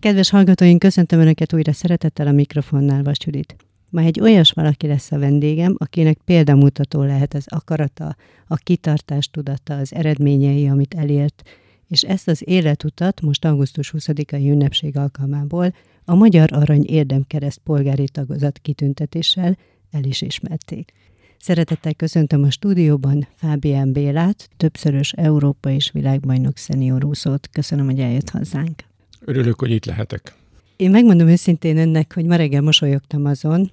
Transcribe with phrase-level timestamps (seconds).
[0.00, 3.56] Kedves hallgatóink, köszöntöm Önöket újra szeretettel a mikrofonnál, Vasjudit.
[3.88, 8.16] Ma egy olyas valaki lesz a vendégem, akinek példamutató lehet az akarata,
[8.46, 11.42] a kitartás tudata, az eredményei, amit elért,
[11.88, 15.74] és ezt az életutat most augusztus 20-ai ünnepség alkalmából
[16.04, 19.56] a Magyar Arany Érdemkereszt polgári tagozat kitüntetéssel
[19.90, 20.92] el is ismerték.
[21.38, 27.48] Szeretettel köszöntöm a stúdióban Fábián Bélát, többszörös Európa és világbajnok szenior úszót.
[27.52, 28.87] Köszönöm, hogy eljött hozzánk.
[29.20, 30.34] Örülök, hogy itt lehetek.
[30.76, 33.70] Én megmondom őszintén önnek, hogy ma reggel mosolyogtam azon,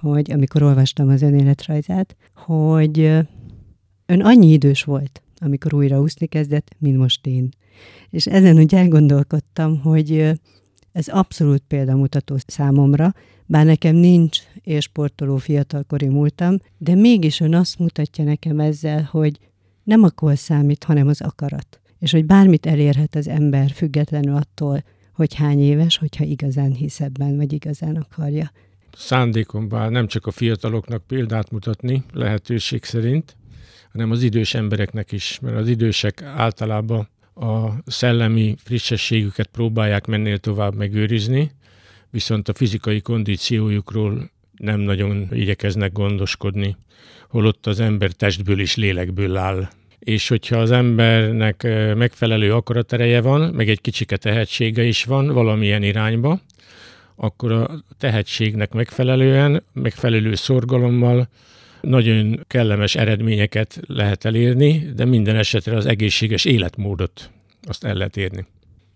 [0.00, 2.98] hogy amikor olvastam az önéletrajzát, hogy
[4.06, 7.48] ön annyi idős volt, amikor újra úszni kezdett, mint most én.
[8.10, 10.32] És ezen úgy elgondolkodtam, hogy
[10.92, 13.14] ez abszolút példamutató számomra,
[13.46, 19.38] bár nekem nincs élsportoló fiatalkori múltam, de mégis ön azt mutatja nekem ezzel, hogy
[19.84, 21.80] nem a kol számít, hanem az akarat.
[21.98, 24.82] És hogy bármit elérhet az ember, függetlenül attól,
[25.12, 28.52] hogy hány éves, hogyha igazán hisz ebben, vagy igazán akarja.
[28.92, 33.36] Szándékom bár nem csak a fiataloknak példát mutatni lehetőség szerint,
[33.92, 40.74] hanem az idős embereknek is, mert az idősek általában a szellemi frissességüket próbálják mennél tovább
[40.74, 41.50] megőrizni,
[42.10, 46.76] viszont a fizikai kondíciójukról nem nagyon igyekeznek gondoskodni,
[47.28, 49.68] holott az ember testből is lélekből áll.
[49.98, 51.62] És hogyha az embernek
[51.96, 56.40] megfelelő akaratereje van, meg egy kicsike tehetsége is van valamilyen irányba,
[57.16, 61.28] akkor a tehetségnek megfelelően, megfelelő szorgalommal
[61.80, 67.30] nagyon kellemes eredményeket lehet elérni, de minden esetre az egészséges életmódot
[67.62, 68.46] azt el lehet érni.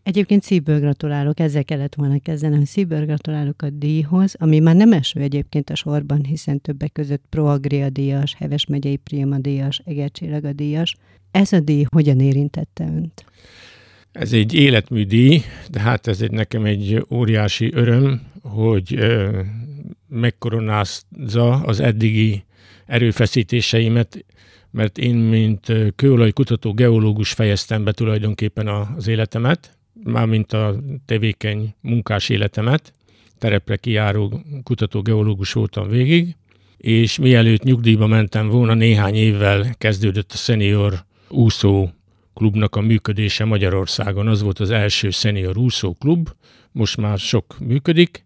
[0.02, 4.92] Egyébként szívből gratulálok, ezzel kellett volna kezdeni, hogy szívből gratulálok a díjhoz, ami már nem
[4.92, 10.96] eső egyébként a sorban, hiszen többek között Proagria díjas, Heves megyei Prima díjas, Egercsillaga díjas.
[11.30, 13.24] Ez a díj hogyan érintette önt?
[14.12, 19.40] Ez egy életmű díj, de hát ez egy nekem egy óriási öröm, hogy ö,
[20.08, 22.44] megkoronázza az eddigi
[22.86, 24.24] erőfeszítéseimet,
[24.70, 30.76] mert én, mint kőolajkutató geológus fejeztem be tulajdonképpen az életemet, mármint a
[31.06, 32.92] tevékeny munkás életemet,
[33.38, 33.78] terepre
[34.62, 36.36] kutató geológus voltam végig,
[36.76, 41.88] és mielőtt nyugdíjba mentem volna, néhány évvel kezdődött a senior úszó
[42.34, 44.28] klubnak a működése Magyarországon.
[44.28, 46.28] Az volt az első senior úszó klub,
[46.72, 48.24] most már sok működik,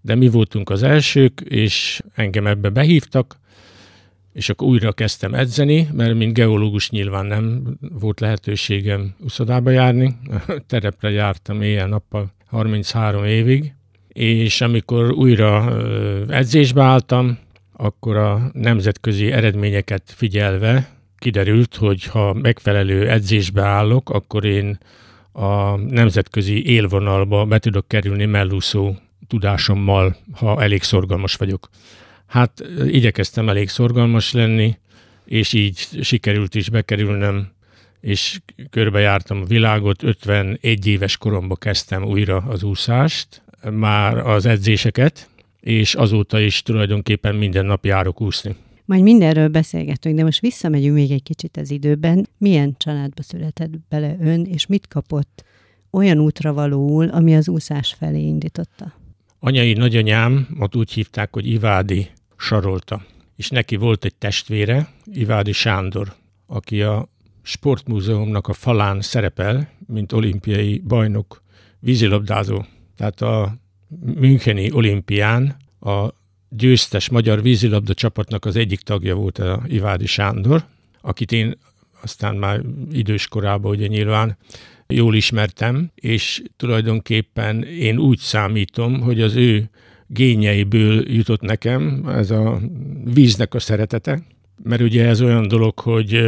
[0.00, 3.38] de mi voltunk az elsők, és engem ebbe behívtak,
[4.36, 10.16] és akkor újra kezdtem edzeni, mert mint geológus nyilván nem volt lehetőségem uszodába járni,
[10.66, 13.72] terepre jártam éjjel-nappal 33 évig,
[14.08, 15.78] és amikor újra
[16.28, 17.38] edzésbe álltam,
[17.72, 24.78] akkor a nemzetközi eredményeket figyelve kiderült, hogy ha megfelelő edzésbe állok, akkor én
[25.32, 28.94] a nemzetközi élvonalba be tudok kerülni mellúszó
[29.26, 31.68] tudásommal, ha elég szorgalmas vagyok.
[32.26, 34.76] Hát igyekeztem elég szorgalmas lenni,
[35.24, 37.48] és így sikerült is bekerülnem,
[38.00, 45.28] és körbejártam a világot, 51 éves koromban kezdtem újra az úszást, már az edzéseket,
[45.60, 48.56] és azóta is tulajdonképpen minden nap járok úszni.
[48.84, 52.28] Majd mindenről beszélgetünk, de most visszamegyünk még egy kicsit az időben.
[52.38, 55.44] Milyen családba született bele ön, és mit kapott
[55.90, 58.92] olyan útra valóul, ami az úszás felé indította?
[59.38, 63.04] Anyai nagyanyám, ott úgy hívták, hogy Ivádi Sarolta.
[63.36, 66.14] És neki volt egy testvére, Ivádi Sándor,
[66.46, 67.08] aki a
[67.42, 71.42] sportmúzeumnak a falán szerepel, mint olimpiai bajnok,
[71.78, 72.64] vízilabdázó.
[72.96, 73.56] Tehát a
[74.14, 76.08] Müncheni olimpián a
[76.48, 80.64] győztes magyar vízilabda csapatnak az egyik tagja volt a Ivádi Sándor,
[81.00, 81.58] akit én
[82.02, 84.36] aztán már idős korában ugye nyilván
[84.88, 89.70] jól ismertem, és tulajdonképpen én úgy számítom, hogy az ő
[90.06, 92.60] gényeiből jutott nekem ez a
[93.04, 94.22] víznek a szeretete,
[94.62, 96.20] mert ugye ez olyan dolog, hogy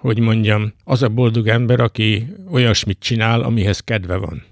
[0.00, 4.42] hogy mondjam, az a boldog ember, aki olyasmit csinál, amihez kedve van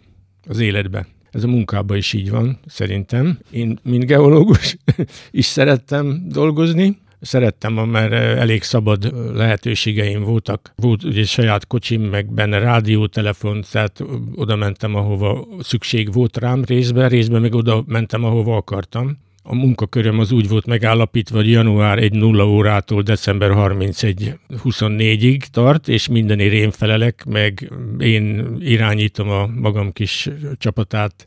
[0.47, 1.07] az életbe.
[1.31, 3.39] Ez a munkában is így van, szerintem.
[3.51, 4.77] Én, mint geológus,
[5.31, 10.73] is szerettem dolgozni, szerettem, mert elég szabad lehetőségeim voltak.
[10.77, 14.05] Volt ugye saját kocsim, meg benne rádiótelefon, tehát
[14.35, 19.19] oda mentem, ahova szükség volt rám részben, részben meg oda mentem, ahova akartam.
[19.47, 25.89] A munkaköröm az úgy volt megállapítva, hogy január 1 0 órától december 31 24-ig tart,
[25.89, 30.29] és mindenért én felelek, meg én irányítom a magam kis
[30.59, 31.27] csapatát,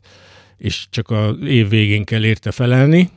[0.56, 3.10] és csak a év végén kell érte felelni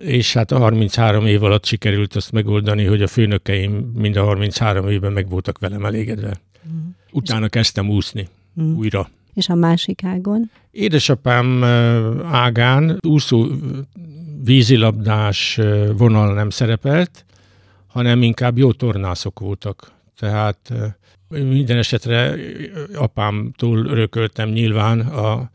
[0.00, 4.88] és hát a 33 év alatt sikerült azt megoldani, hogy a főnökeim mind a 33
[4.88, 6.36] évben meg voltak velem elégedve.
[6.68, 6.88] Mm.
[7.10, 8.28] Utána kezdtem úszni
[8.60, 8.76] mm.
[8.76, 9.08] újra.
[9.34, 10.50] És a másik ágon?
[10.70, 11.64] Édesapám
[12.24, 13.46] ágán úszó
[14.44, 15.60] vízilabdás
[15.96, 17.24] vonal nem szerepelt,
[17.86, 19.92] hanem inkább jó tornászok voltak.
[20.18, 20.72] Tehát
[21.28, 22.34] minden esetre
[22.94, 25.50] apámtól örököltem nyilván a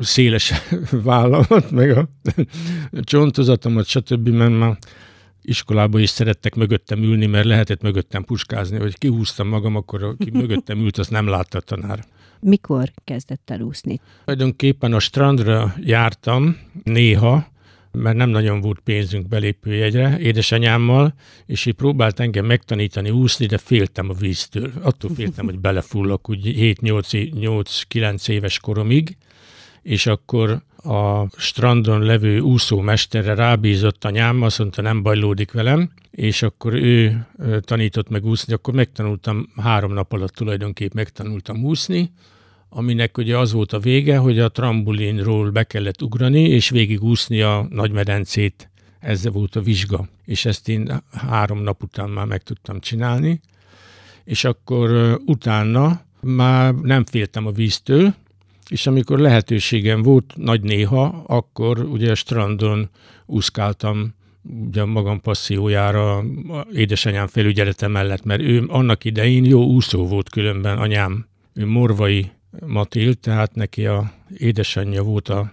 [0.00, 0.52] széles
[0.90, 2.08] vállamat, meg a
[3.02, 4.28] csontozatomat, stb.
[4.28, 4.78] mert már
[5.42, 10.78] iskolában is szerettek mögöttem ülni, mert lehetett mögöttem puskázni, hogy kihúztam magam, akkor aki mögöttem
[10.78, 12.04] ült, azt nem látta a tanár.
[12.40, 14.00] Mikor kezdett el úszni?
[14.24, 17.46] Tulajdonképpen a strandra jártam néha,
[17.92, 21.14] mert nem nagyon volt pénzünk belépőjegyre édesanyámmal,
[21.46, 24.72] és ő próbált engem megtanítani úszni, de féltem a víztől.
[24.82, 29.16] Attól féltem, hogy belefullak úgy 7-8-9 éves koromig,
[29.82, 36.74] és akkor a strandon levő úszómesterre rábízott anyám, azt mondta, nem bajlódik velem, és akkor
[36.74, 37.26] ő
[37.60, 42.10] tanított meg úszni, akkor megtanultam, három nap alatt tulajdonképp megtanultam úszni,
[42.68, 47.40] aminek ugye az volt a vége, hogy a trambulinról be kellett ugrani, és végig úszni
[47.40, 48.70] a nagymedencét,
[49.00, 50.08] ezzel volt a vizsga.
[50.24, 53.40] És ezt én három nap után már meg tudtam csinálni,
[54.24, 58.14] és akkor utána már nem féltem a víztől,
[58.68, 62.88] és amikor lehetőségem volt nagy néha, akkor ugye strandon
[63.26, 64.16] úszkáltam
[64.68, 66.24] ugye magam passziójára
[66.72, 71.26] édesanyám felügyelete mellett, mert ő annak idején jó úszó volt különben anyám.
[71.54, 72.30] Ő morvai
[72.66, 75.52] Matil, tehát neki a édesanyja volt a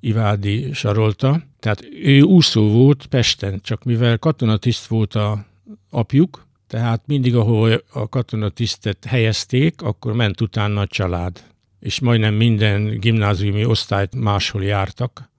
[0.00, 1.42] Ivádi Sarolta.
[1.60, 5.46] Tehát ő úszó volt Pesten, csak mivel katonatiszt volt a
[5.90, 11.42] apjuk, tehát mindig, ahol a katonatisztet helyezték, akkor ment utána a család.
[11.80, 15.30] És majdnem minden gimnáziumi osztályt máshol jártak,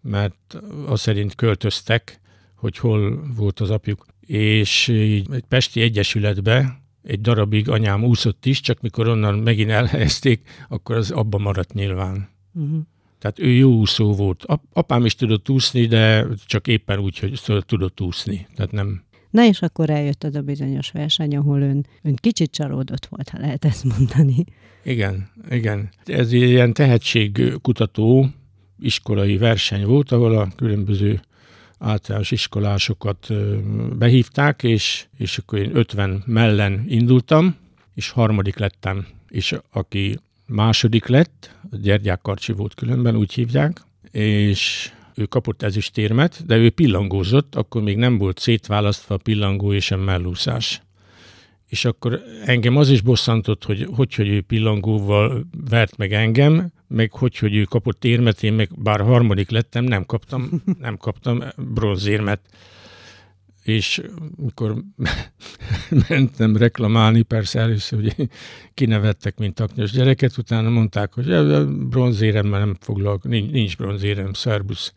[0.00, 2.20] mert az szerint költöztek,
[2.54, 4.06] hogy hol volt az apjuk.
[4.26, 10.48] És így egy Pesti Egyesületbe egy darabig anyám úszott is, csak mikor onnan megint elhelyezték,
[10.68, 12.28] akkor az abba maradt nyilván.
[12.52, 12.80] Uh-huh.
[13.18, 14.44] Tehát ő jó úszó volt.
[14.72, 18.46] Apám is tudott úszni, de csak éppen úgy, hogy tudott úszni.
[18.54, 19.02] Tehát nem...
[19.34, 23.38] Na és akkor eljött az a bizonyos verseny, ahol ön, ön kicsit csalódott volt, ha
[23.38, 24.44] lehet ezt mondani.
[24.82, 25.88] Igen, igen.
[26.04, 28.26] Ez ilyen tehetségkutató
[28.80, 31.20] iskolai verseny volt, ahol a különböző
[31.78, 33.28] általános iskolásokat
[33.98, 37.56] behívták, és, és akkor én 50 mellen indultam,
[37.94, 45.24] és harmadik lettem, és aki második lett, Gyergyák Karcsi volt különben, úgy hívják, és ő
[45.24, 50.82] kapott ezüstérmet, de ő pillangózott, akkor még nem volt szétválasztva a pillangó és a mellúszás.
[51.68, 57.12] És akkor engem az is bosszantott, hogy hogy, hogy ő pillangóval vert meg engem, meg
[57.12, 62.40] hogy, hogy ő kapott érmet, én meg bár harmadik lettem, nem kaptam, nem kaptam bronzérmet.
[63.64, 64.02] És
[64.36, 64.84] mikor
[66.08, 68.28] mentem reklamálni, persze először, hogy
[68.74, 71.26] kinevettek, mint taknyos gyereket, utána mondták, hogy
[71.88, 72.76] bronzéremmel nem
[73.22, 74.92] nincs, nincs bronzérem, szerbusz.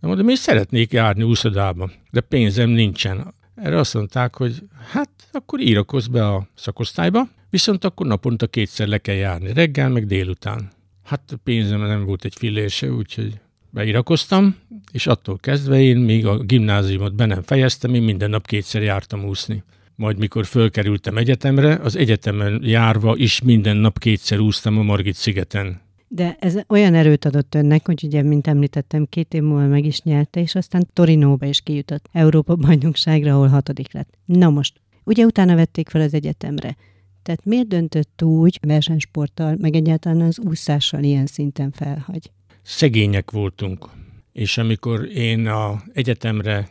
[0.00, 3.34] De mondom, én szeretnék járni úszodába, de pénzem nincsen.
[3.54, 8.98] Erre azt mondták, hogy hát akkor írakozz be a szakosztályba, viszont akkor naponta kétszer le
[8.98, 10.70] kell járni, reggel meg délután.
[11.04, 13.40] Hát pénzem nem volt egy fillér se, úgyhogy
[13.72, 14.56] beirakoztam,
[14.92, 19.24] és attól kezdve én még a gimnáziumot be nem fejeztem, én minden nap kétszer jártam
[19.24, 19.62] úszni.
[19.94, 25.80] Majd mikor fölkerültem egyetemre, az egyetemen járva is minden nap kétszer úsztam a Margit szigeten.
[26.08, 30.02] De ez olyan erőt adott önnek, hogy ugye, mint említettem, két év múlva meg is
[30.02, 34.18] nyerte, és aztán Torinóba is kijutott Európa bajnokságra, ahol hatodik lett.
[34.24, 36.76] Na most, ugye utána vették fel az egyetemre.
[37.22, 42.30] Tehát miért döntött úgy versenysporttal, meg egyáltalán az úszással ilyen szinten felhagy?
[42.62, 43.88] Szegények voltunk,
[44.32, 46.68] és amikor én a egyetemre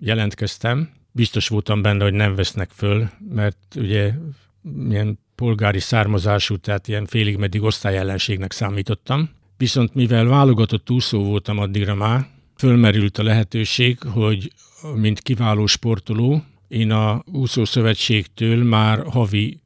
[0.00, 4.12] jelentkeztem, biztos voltam benne, hogy nem vesznek föl, mert ugye
[4.60, 9.30] milyen polgári származású, tehát ilyen félig meddig osztályellenségnek számítottam.
[9.56, 14.52] Viszont mivel válogatott úszó voltam addigra már, fölmerült a lehetőség, hogy
[14.94, 19.60] mint kiváló sportoló, én a úszószövetségtől már havi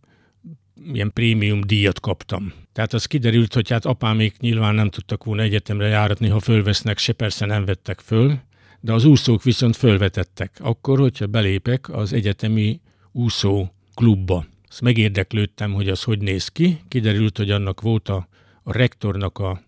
[0.92, 2.52] ilyen prémium díjat kaptam.
[2.72, 7.12] Tehát az kiderült, hogy hát apámék nyilván nem tudtak volna egyetemre járatni, ha fölvesznek, se
[7.12, 8.38] persze nem vettek föl,
[8.80, 10.56] de az úszók viszont fölvetettek.
[10.58, 12.80] Akkor, hogyha belépek az egyetemi
[13.12, 14.46] úszó klubba.
[14.68, 16.80] Azt megérdeklődtem, hogy az hogy néz ki.
[16.88, 18.28] Kiderült, hogy annak volt a,
[18.62, 19.62] a rektornak a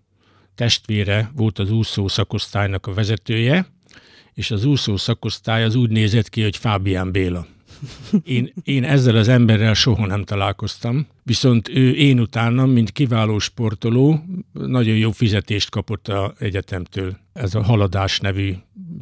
[0.55, 3.67] testvére, volt az úszó szakosztálynak a vezetője,
[4.35, 7.47] és az úszó szakosztály az úgy nézett ki, hogy Fábián Béla.
[8.25, 14.25] Én, én ezzel az emberrel soha nem találkoztam, viszont ő én utánam, mint kiváló sportoló,
[14.52, 17.16] nagyon jó fizetést kapott a egyetemtől.
[17.32, 18.54] Ez a Haladás nevű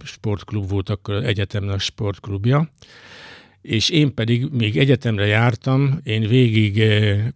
[0.04, 2.71] sportklub volt akkor az egyetemnek sportklubja.
[3.62, 6.83] és én pedig még egyetemre jártam, én végig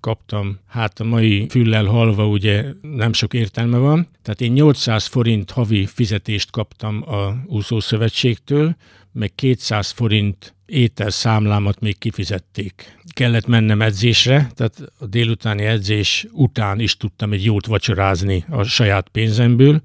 [0.01, 5.51] kaptam, hát a mai füllel halva ugye nem sok értelme van, tehát én 800 forint
[5.51, 8.77] havi fizetést kaptam a úszószövetségtől,
[9.13, 12.97] meg 200 forint ételszámlámat még kifizették.
[13.13, 19.09] Kellett mennem edzésre, tehát a délutáni edzés után is tudtam egy jót vacsorázni a saját
[19.09, 19.83] pénzemből,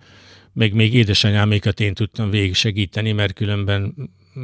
[0.54, 3.94] meg még édesanyámékat én tudtam végig segíteni, mert különben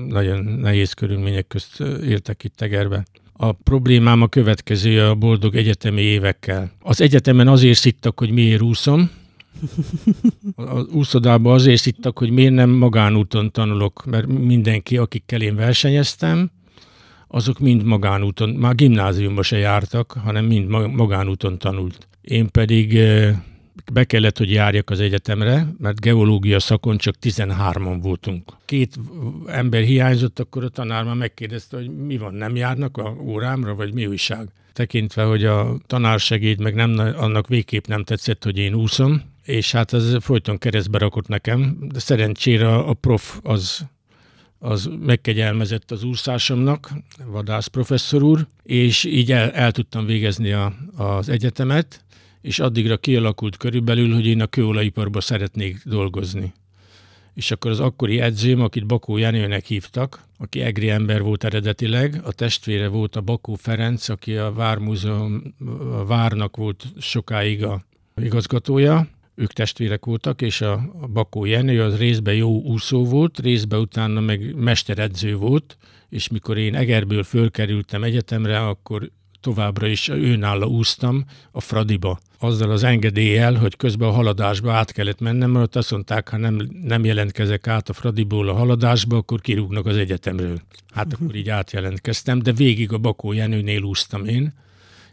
[0.07, 3.05] nagyon nehéz körülmények közt éltek itt Tegerbe.
[3.33, 6.71] A problémám a következő a boldog egyetemi évekkel.
[6.79, 9.11] Az egyetemen azért szittak, hogy miért úszom,
[10.55, 16.51] az úszodában azért szittak, hogy miért nem magánúton tanulok, mert mindenki, akikkel én versenyeztem,
[17.27, 22.07] azok mind magánúton, már gimnáziumba se jártak, hanem mind magánúton tanult.
[22.21, 22.99] Én pedig
[23.93, 28.51] be kellett, hogy járjak az egyetemre, mert geológia szakon csak 13-an voltunk.
[28.65, 28.99] Két
[29.45, 33.93] ember hiányzott, akkor a tanár már megkérdezte, hogy mi van, nem járnak a órámra, vagy
[33.93, 34.49] mi újság.
[34.73, 39.93] Tekintve, hogy a tanársegéd meg nem, annak végképp nem tetszett, hogy én úszom, és hát
[39.93, 43.85] ez folyton keresztbe rakott nekem, de szerencsére a prof az
[44.63, 46.91] az megkegyelmezett az úszásomnak,
[47.25, 52.03] vadász professzor úr, és így el, el tudtam végezni a, az egyetemet,
[52.41, 56.53] és addigra kialakult körülbelül, hogy én a kőolajiparban szeretnék dolgozni.
[57.33, 62.31] És akkor az akkori edzőm, akit Bakó Jenőnek hívtak, aki egri ember volt eredetileg, a
[62.31, 65.55] testvére volt a Bakó Ferenc, aki a Vármúzeum,
[65.91, 69.07] a Várnak volt sokáig a igazgatója,
[69.41, 74.19] ők testvérek voltak, és a, a Bakó Jenő az részben jó úszó volt, részben utána
[74.19, 75.77] meg mesteredző volt,
[76.09, 82.19] és mikor én Egerből fölkerültem egyetemre, akkor továbbra is őnála úsztam a Fradiba.
[82.39, 86.69] Azzal az engedéllyel, hogy közben a haladásba át kellett mennem, mert azt mondták, ha nem,
[86.83, 90.61] nem jelentkezek át a Fradiból a haladásba, akkor kirúgnak az egyetemről.
[90.93, 94.53] Hát akkor így átjelentkeztem, de végig a Bakó Jenőnél úsztam én,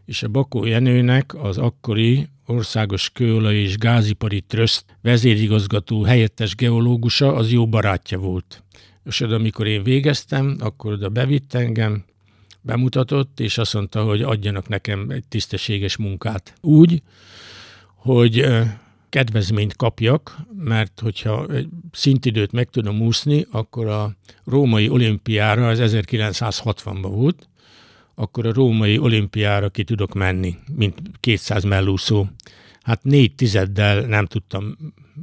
[0.05, 7.53] és a Bakó Jenőnek az akkori Országos Kőolaj és Gázipari Tröszt vezérigazgató helyettes geológusa az
[7.53, 8.63] jó barátja volt.
[9.05, 12.05] És oda, amikor én végeztem, akkor oda bevitt engem,
[12.61, 16.55] bemutatott, és azt mondta, hogy adjanak nekem egy tisztességes munkát.
[16.61, 17.03] Úgy,
[17.95, 18.47] hogy
[19.09, 26.99] kedvezményt kapjak, mert hogyha egy szintidőt meg tudom úszni, akkor a római olimpiára, az 1960-ban
[27.01, 27.49] volt,
[28.19, 32.27] akkor a római olimpiára ki tudok menni, mint 200 mellúszó.
[32.83, 34.77] Hát négy tizeddel nem tudtam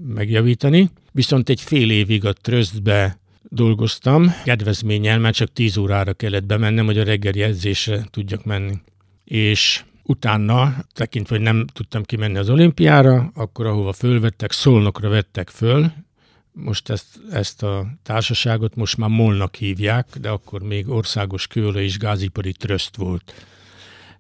[0.08, 6.86] megjavítani, viszont egy fél évig a trösztbe dolgoztam, kedvezménnyel, mert csak 10 órára kellett bemennem,
[6.86, 8.74] hogy a reggeli edzésre tudjak menni.
[9.24, 15.92] És utána, tekintve, hogy nem tudtam kimenni az olimpiára, akkor ahova fölvettek, Szolnokra vettek föl,
[16.56, 21.98] most ezt, ezt a társaságot most már Molnak hívják, de akkor még országos kőle és
[21.98, 23.34] gázipari tröszt volt.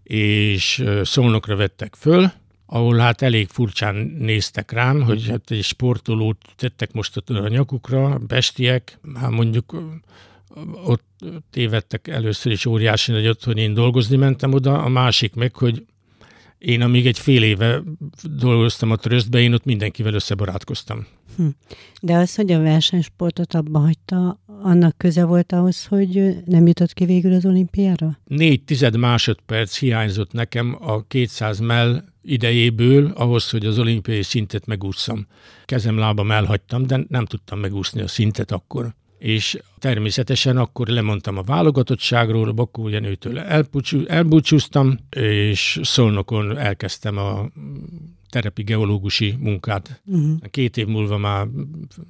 [0.04, 2.32] És Szolnokra vettek föl,
[2.66, 9.00] ahol hát elég furcsán néztek rám, hogy hát egy sportolót tettek most a nyakukra, bestiek,
[9.16, 9.82] hát mondjuk
[10.86, 11.04] ott
[11.52, 15.86] tévedtek először is óriási nagyot, hogy én dolgozni mentem oda, a másik meg, hogy
[16.66, 17.84] én amíg egy fél éve
[18.24, 21.06] dolgoztam a trösztbe, én ott mindenkivel összebarátkoztam.
[21.36, 21.48] Hm.
[22.02, 27.06] De az, hogy a versenysportot abba hagyta, annak köze volt ahhoz, hogy nem jutott ki
[27.06, 28.20] végül az olimpiára?
[28.24, 35.28] Négy tized másodperc hiányzott nekem a 200 mell idejéből ahhoz, hogy az olimpiai szintet megúszszam.
[35.66, 38.94] Kezem, lábam elhagytam, de nem tudtam megúszni a szintet akkor.
[39.18, 43.40] És természetesen akkor lemondtam a válogatottságról, Bakó Jenőtől
[44.08, 47.50] elbúcsúztam, és Szolnokon elkezdtem a
[48.30, 50.02] terepi geológusi munkát.
[50.06, 50.40] Uh-huh.
[50.50, 51.48] Két év múlva már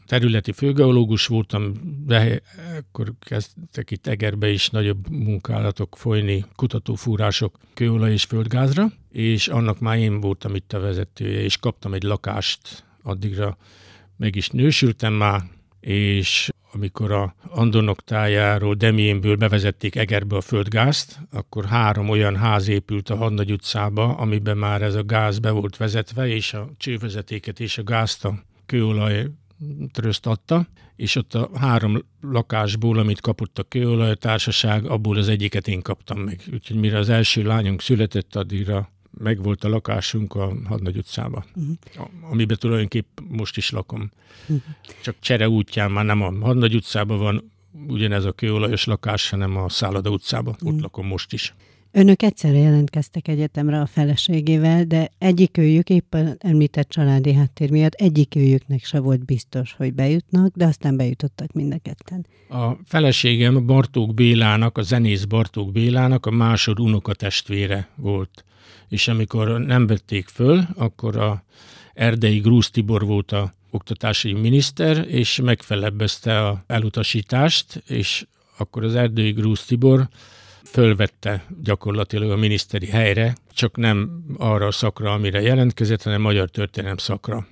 [0.06, 1.74] területi főgeológus voltam,
[2.06, 2.42] de
[2.78, 9.98] akkor kezdtek itt Egerbe is nagyobb munkálatok folyni, kutatófúrások kőolaj és földgázra, és annak már
[9.98, 13.58] én voltam itt a vezetője, és kaptam egy lakást, addigra
[14.18, 15.42] meg is nősültem már,
[15.80, 23.10] és amikor a Andonok tájáról, Demiénből bevezették Egerbe a földgázt, akkor három olyan ház épült
[23.10, 27.78] a Hadnagy utcába, amiben már ez a gáz be volt vezetve, és a csővezetéket és
[27.78, 29.26] a gázt a kőolaj
[29.92, 35.68] tröszt adta, és ott a három lakásból, amit kapott a kőolaj társaság, abból az egyiket
[35.68, 36.42] én kaptam meg.
[36.54, 42.08] Úgyhogy mire az első lányunk született, addigra megvolt a lakásunk a Hadnagy utcába, uh-huh.
[42.32, 44.12] amiben tulajdonképp most is lakom.
[44.42, 44.62] Uh-huh.
[45.02, 47.52] Csak csere útján már nem a Hadnagy utcában van
[47.88, 50.54] ugyanez a kőolajos lakás, hanem a Szálada utcában.
[50.54, 50.74] Uh-huh.
[50.74, 51.54] Ott lakom most is.
[51.98, 59.00] Önök egyszerre jelentkeztek egyetemre a feleségével, de egyikőjük éppen említett családi háttér miatt egyikőjüknek se
[59.00, 62.26] volt biztos, hogy bejutnak, de aztán bejutottak mind a ketten.
[62.50, 68.46] A feleségem Bartók Bélának, a zenész Bartók Bélának a másod unokatestvére volt.
[68.90, 71.44] És amikor nem vették föl, akkor a
[71.94, 78.26] erdei Grúz Tibor volt a oktatási miniszter, és megfelebbezte a elutasítást, és
[78.58, 80.08] akkor az erdői Grúz Tibor
[80.64, 86.98] fölvette gyakorlatilag a miniszteri helyre, csak nem arra a szakra, amire jelentkezett, hanem magyar történelem
[86.98, 87.48] szakra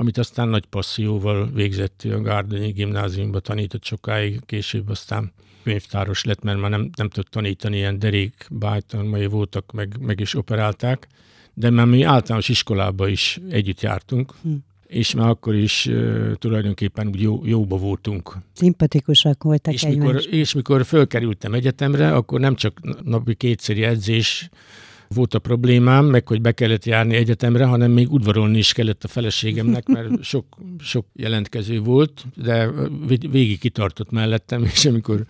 [0.00, 6.60] amit aztán nagy passzióval végzett a Gárdonyi gimnáziumba, tanított sokáig, később aztán könyvtáros lett, mert
[6.60, 11.08] már nem, nem tudott tanítani, ilyen derék bájtanmai voltak, meg, meg is operálták,
[11.54, 14.32] de már mi általános iskolába is együtt jártunk.
[14.42, 14.54] Hm
[14.90, 18.36] és már akkor is uh, tulajdonképpen úgy jó, jóba voltunk.
[18.52, 24.48] Szimpatikusak voltak és mikor, és mikor fölkerültem egyetemre, akkor nem csak napi kétszeri edzés
[25.14, 29.08] volt a problémám, meg hogy be kellett járni egyetemre, hanem még udvarolni is kellett a
[29.08, 32.70] feleségemnek, mert sok, sok jelentkező volt, de
[33.06, 35.24] végig kitartott mellettem, és amikor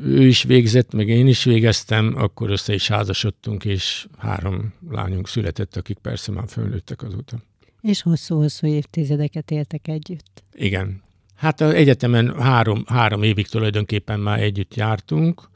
[0.00, 5.76] ő is végzett, meg én is végeztem, akkor össze is házasodtunk, és három lányunk született,
[5.76, 7.38] akik persze már fölnőttek azóta.
[7.80, 10.42] És hosszú-hosszú évtizedeket éltek együtt.
[10.54, 11.02] Igen.
[11.34, 15.52] Hát az egyetemen három, három évig tulajdonképpen már együtt jártunk,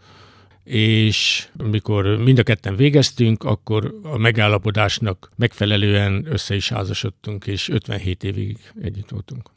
[0.69, 8.25] és amikor mind a ketten végeztünk, akkor a megállapodásnak megfelelően össze is házasodtunk, és 57
[8.25, 9.51] évig együtt voltunk.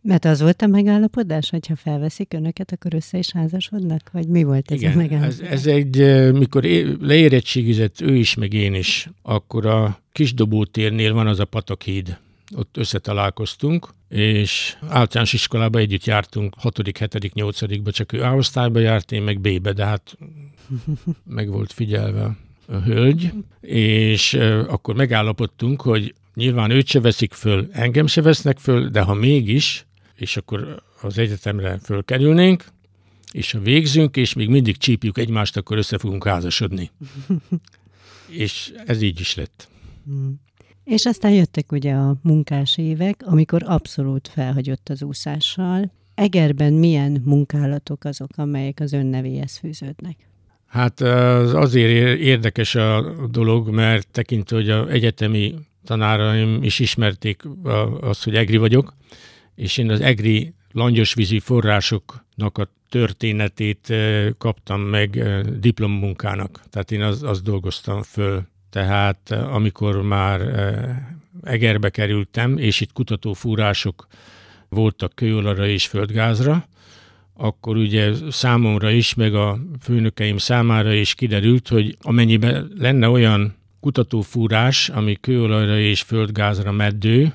[0.00, 4.10] Mert az volt a megállapodás, hogyha felveszik önöket, akkor össze is házasodnak?
[4.12, 5.50] Vagy mi volt ez Igen, a megállapodás?
[5.50, 6.62] Ez, ez egy, mikor
[7.00, 12.18] leérettségizett ő is, meg én is, akkor a Kisdobótérnél van az a Patakhíd.
[12.56, 17.92] Ott összetalálkoztunk, és általános iskolába együtt jártunk, 6., 7., 8.
[17.92, 20.16] csak ő A osztályba járt, én meg B-be, de hát
[21.24, 22.36] meg volt figyelve
[22.66, 24.34] a hölgy, és
[24.68, 29.86] akkor megállapodtunk, hogy nyilván őt se veszik föl, engem se vesznek föl, de ha mégis,
[30.14, 32.64] és akkor az egyetemre fölkerülnénk,
[33.32, 36.90] és ha végzünk, és még mindig csípjük egymást, akkor össze fogunk házasodni.
[38.28, 39.68] és ez így is lett.
[40.86, 45.92] És aztán jöttek ugye a munkás évek, amikor abszolút felhagyott az úszással.
[46.14, 50.16] Egerben milyen munkálatok azok, amelyek az ön nevéhez fűződnek?
[50.66, 57.42] Hát az azért érdekes a dolog, mert tekintve, hogy a egyetemi tanáraim is ismerték
[58.00, 58.94] azt, hogy egri vagyok,
[59.54, 63.92] és én az egri langyosvízi forrásoknak a történetét
[64.38, 65.22] kaptam meg
[65.58, 66.62] diplommunkának.
[66.70, 68.42] Tehát én azt az dolgoztam föl.
[68.76, 70.40] Tehát amikor már
[71.42, 74.06] Egerbe kerültem, és itt kutatófúrások
[74.68, 76.68] voltak kőolajra és földgázra,
[77.34, 84.88] akkor ugye számomra is, meg a főnökeim számára is kiderült, hogy amennyiben lenne olyan kutatófúrás,
[84.88, 87.34] ami kőolajra és földgázra meddő,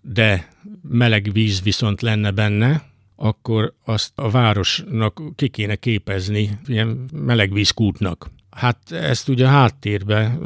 [0.00, 0.48] de
[0.88, 2.82] meleg víz viszont lenne benne,
[3.16, 8.30] akkor azt a városnak ki kéne képezni ilyen melegvízkútnak.
[8.50, 10.38] Hát ezt ugye háttérbe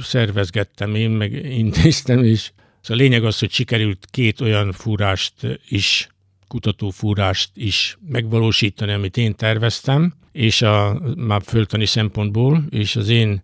[0.00, 5.34] szervezgettem én, meg intéztem, és szóval a lényeg az, hogy sikerült két olyan fúrást
[5.68, 6.08] is
[6.48, 13.42] kutatófúrást is megvalósítani, amit én terveztem, és a már föltani szempontból, és az én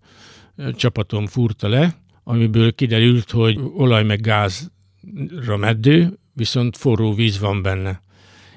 [0.76, 8.00] csapatom fúrta le, amiből kiderült, hogy olaj meg gázra meddő, viszont forró víz van benne.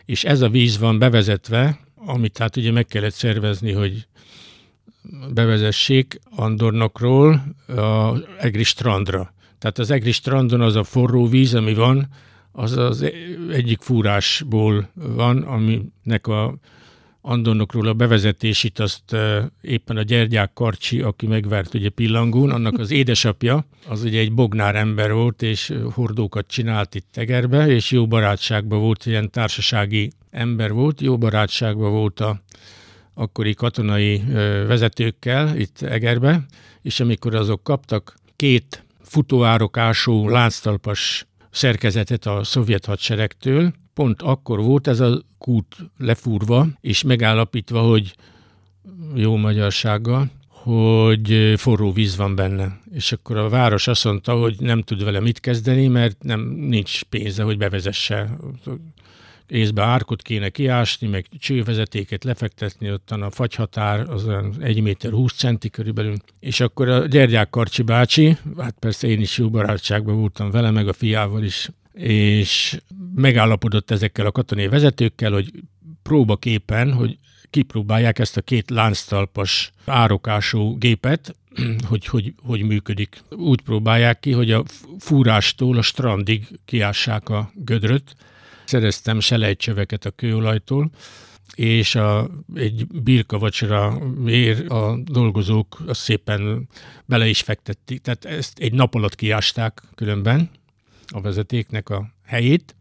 [0.06, 4.08] És ez a víz van bevezetve, amit hát ugye meg kellett szervezni, hogy
[5.34, 9.34] bevezessék Andornokról a Egri strandra.
[9.60, 12.08] Tehát az Egri strandon az a forró víz, ami van,
[12.52, 13.12] az az
[13.52, 16.58] egyik fúrásból van, aminek a
[17.28, 19.16] Andonnokról a bevezetését azt
[19.62, 24.76] éppen a Gyergyák Karcsi, aki megvert ugye Pillangón, annak az édesapja, az ugye egy bognár
[24.76, 31.02] ember volt, és hordókat csinált itt Tegerbe, és jó barátságban volt, ilyen társasági ember volt,
[31.02, 32.42] jó barátságban volt a
[33.16, 34.24] akkori katonai
[34.68, 36.46] vezetőkkel itt Egerbe,
[36.82, 43.74] és amikor azok kaptak két futóárokású lánctalpas szerkezetet a szovjet hadseregtől.
[43.94, 48.16] Pont akkor volt ez a kút lefúrva, és megállapítva, hogy
[49.14, 52.80] jó magyarsággal, hogy forró víz van benne.
[52.92, 57.04] És akkor a város azt mondta, hogy nem tud vele mit kezdeni, mert nem nincs
[57.04, 58.38] pénze, hogy bevezesse
[59.48, 65.34] észbe árkot kéne kiásni, meg csővezetéket lefektetni, ottan a fagyhatár az olyan 1 méter 20
[65.34, 66.16] centi körülbelül.
[66.40, 70.88] És akkor a Gyergyák Karcsi bácsi, hát persze én is jó barátságban voltam vele, meg
[70.88, 72.80] a fiával is, és
[73.16, 75.52] megállapodott ezekkel a katonai vezetőkkel, hogy
[76.04, 77.18] próbaképpen, hogy
[77.50, 81.36] kipróbálják ezt a két lánctalpas árokású gépet,
[81.90, 83.22] hogy, hogy hogy működik.
[83.30, 84.64] Úgy próbálják ki, hogy a
[85.00, 88.16] fúrástól a strandig kiássák a gödröt.
[88.66, 90.90] Szereztem selejtcsöveket a kőolajtól,
[91.56, 96.68] és a, egy birka vacsora ér a dolgozók azt szépen
[97.06, 98.02] bele is fektették.
[98.02, 100.50] Tehát ezt egy nap alatt kiásták különben
[101.08, 102.76] a vezetéknek a helyét,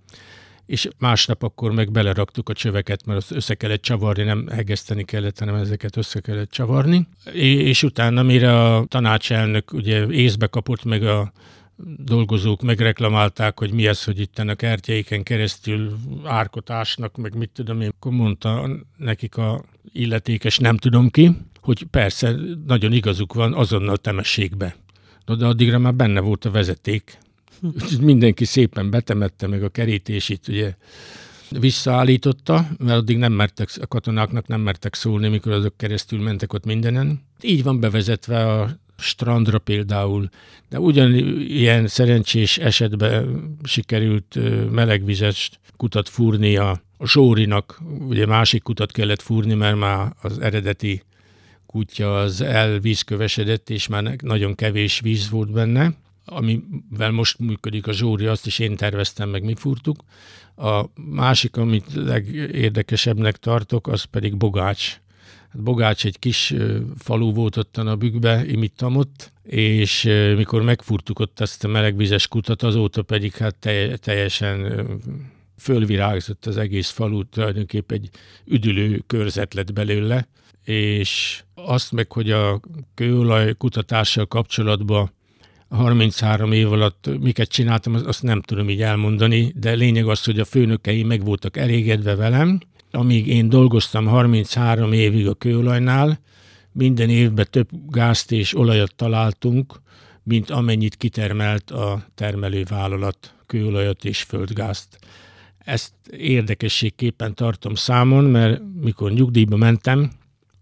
[0.66, 5.38] és másnap akkor meg beleraktuk a csöveket, mert azt össze kellett csavarni, nem hegeszteni kellett,
[5.38, 7.06] hanem ezeket össze kellett csavarni.
[7.32, 11.32] És utána, mire a tanácselnök ugye észbe kapott, meg a
[11.96, 17.88] dolgozók megreklamálták, hogy mi ez, hogy itt a kertjeiken keresztül árkotásnak, meg mit tudom én,
[17.88, 22.34] akkor mondta nekik a illetékes, nem tudom ki, hogy persze,
[22.66, 24.76] nagyon igazuk van, azonnal temessék be.
[25.24, 27.18] No, de addigra már benne volt a vezeték.
[28.00, 30.74] Mindenki szépen betemette meg a kerítését, ugye
[31.50, 36.64] visszaállította, mert addig nem mertek, a katonáknak nem mertek szólni, mikor azok keresztül mentek ott
[36.64, 37.22] mindenen.
[37.40, 40.28] Így van bevezetve a strandra például,
[40.68, 44.38] de ugyanilyen szerencsés esetben sikerült
[44.70, 51.02] melegvizes kutat fúrni a, Zsórinak, ugye másik kutat kellett fúrni, mert már az eredeti
[51.66, 58.26] kutya az elvízkövesedett, és már nagyon kevés víz volt benne, amivel most működik a Zsóri,
[58.26, 60.04] azt is én terveztem, meg mi fúrtuk.
[60.56, 65.00] A másik, amit legérdekesebbnek tartok, az pedig Bogács
[65.54, 66.54] Hát Bogács egy kis
[66.98, 70.02] falu volt ott a bükkbe, imittam ott, és
[70.36, 73.68] mikor megfurtuk ott ezt a melegvizes kutat, azóta pedig hát
[74.00, 74.86] teljesen
[75.58, 78.10] fölvirágzott az egész falu, tulajdonképpen egy
[78.44, 80.28] üdülő körzet lett belőle,
[80.64, 82.60] és azt meg, hogy a
[82.94, 85.12] kőolaj kutatással kapcsolatban
[85.68, 90.44] 33 év alatt miket csináltam, azt nem tudom így elmondani, de lényeg az, hogy a
[90.44, 92.60] főnökei meg voltak elégedve velem,
[92.94, 96.18] amíg én dolgoztam 33 évig a kőolajnál,
[96.72, 99.80] minden évben több gázt és olajat találtunk,
[100.22, 104.98] mint amennyit kitermelt a termelővállalat kőolajat és földgázt.
[105.58, 110.10] Ezt érdekességképpen tartom számon, mert mikor nyugdíjba mentem,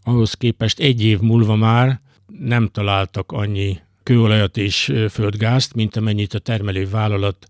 [0.04, 2.00] ahhoz képest egy év múlva már
[2.38, 7.46] nem találtak annyi kőolajat és földgázt, mint amennyit a termelővállalat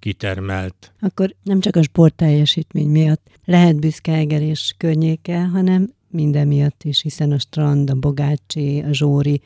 [0.00, 0.92] kitermelt.
[1.00, 7.02] Akkor nem csak a sportteljesítmény miatt lehet büszke Eger és környéke, hanem minden miatt is,
[7.02, 9.40] hiszen a strand, a Bogácsi, a Zsóri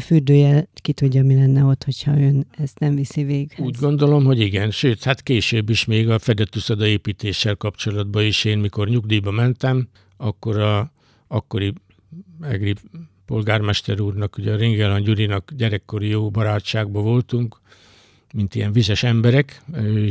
[0.00, 3.52] fürdője, ki tudja, mi lenne ott, hogyha ön ezt nem viszi végig.
[3.58, 8.58] Úgy gondolom, hogy igen, sőt, hát később is még a Fedetuszada építéssel kapcsolatban is én,
[8.58, 10.92] mikor nyugdíjba mentem, akkor a
[11.28, 11.72] akkori
[12.40, 12.74] egri
[13.26, 17.60] polgármester úrnak, ugye a Ringelan Gyurinak gyerekkori jó barátságban voltunk,
[18.32, 19.62] mint ilyen vizes emberek,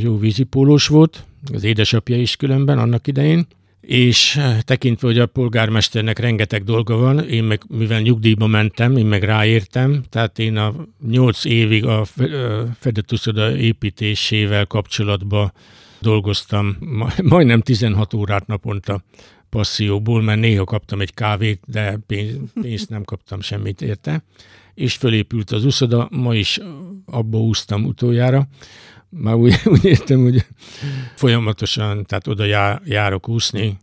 [0.01, 3.47] jó vízipólós volt, az édesapja is különben annak idején,
[3.81, 9.23] és tekintve, hogy a polgármesternek rengeteg dolga van, én meg, mivel nyugdíjba mentem, én meg
[9.23, 10.73] ráértem, tehát én a
[11.07, 12.05] nyolc évig a
[12.79, 15.53] Fedetuszoda építésével kapcsolatban
[15.99, 16.77] dolgoztam,
[17.23, 19.03] majdnem 16 órát naponta
[19.49, 21.99] passzióból, mert néha kaptam egy kávét, de
[22.61, 24.23] pénzt nem kaptam semmit érte
[24.79, 26.59] és fölépült az uszoda, ma is
[27.05, 28.47] abba úsztam utoljára,
[29.09, 30.45] már úgy, úgy értem, hogy
[31.15, 33.77] folyamatosan, tehát oda já, járok úszni,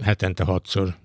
[0.00, 0.96] hetente hatszor,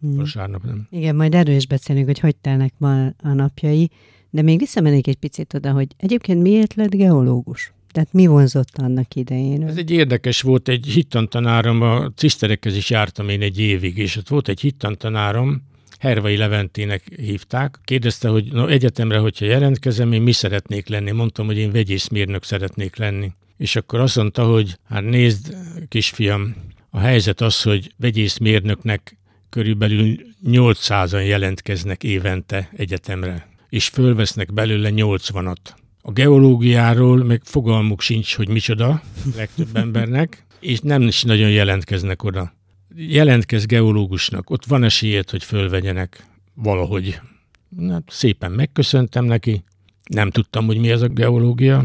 [0.00, 0.16] hmm.
[0.16, 0.86] vasárnap nem.
[0.90, 3.90] Igen, majd erről is beszélünk, hogy hogy telnek ma a napjai,
[4.30, 7.72] de még visszamennék egy picit oda, hogy egyébként miért lett geológus?
[7.90, 9.66] Tehát mi vonzott annak idején?
[9.66, 14.28] Ez egy érdekes volt, egy hittantanárom, a ciszterekhez is jártam én egy évig, és ott
[14.28, 15.62] volt egy hittantanárom,
[16.04, 17.78] Hervai Leventének hívták.
[17.84, 21.10] Kérdezte, hogy no, egyetemre, hogyha jelentkezem, én mi szeretnék lenni.
[21.10, 23.32] Mondtam, hogy én vegyészmérnök szeretnék lenni.
[23.56, 25.56] És akkor azt mondta, hogy hát nézd,
[25.88, 26.54] kisfiam,
[26.90, 29.16] a helyzet az, hogy vegyészmérnöknek
[29.50, 35.56] körülbelül 800-an jelentkeznek évente egyetemre, és fölvesznek belőle 80-at.
[36.00, 39.02] A geológiáról meg fogalmuk sincs, hogy micsoda
[39.36, 42.52] legtöbb embernek, és nem is nagyon jelentkeznek oda
[42.96, 47.20] jelentkez geológusnak, ott van esélyed, hogy fölvegyenek valahogy.
[47.68, 49.64] Na, szépen megköszöntem neki,
[50.10, 51.84] nem tudtam, hogy mi ez a geológia,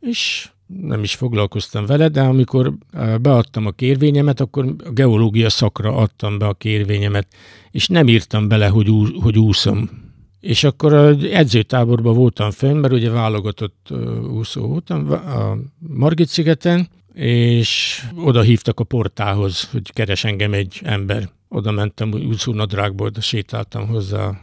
[0.00, 2.74] és nem is foglalkoztam vele, de amikor
[3.20, 7.26] beadtam a kérvényemet, akkor a geológia szakra adtam be a kérvényemet,
[7.70, 9.90] és nem írtam bele, hogy, ú, hogy úszom.
[10.40, 13.92] És akkor az edzőtáborban voltam fönn, mert ugye válogatott
[14.30, 21.28] úszó voltam a Margit-szigeten, és oda hívtak a portához, hogy keres engem egy ember.
[21.48, 24.40] Oda mentem úszónadrágból, de sétáltam hozzá.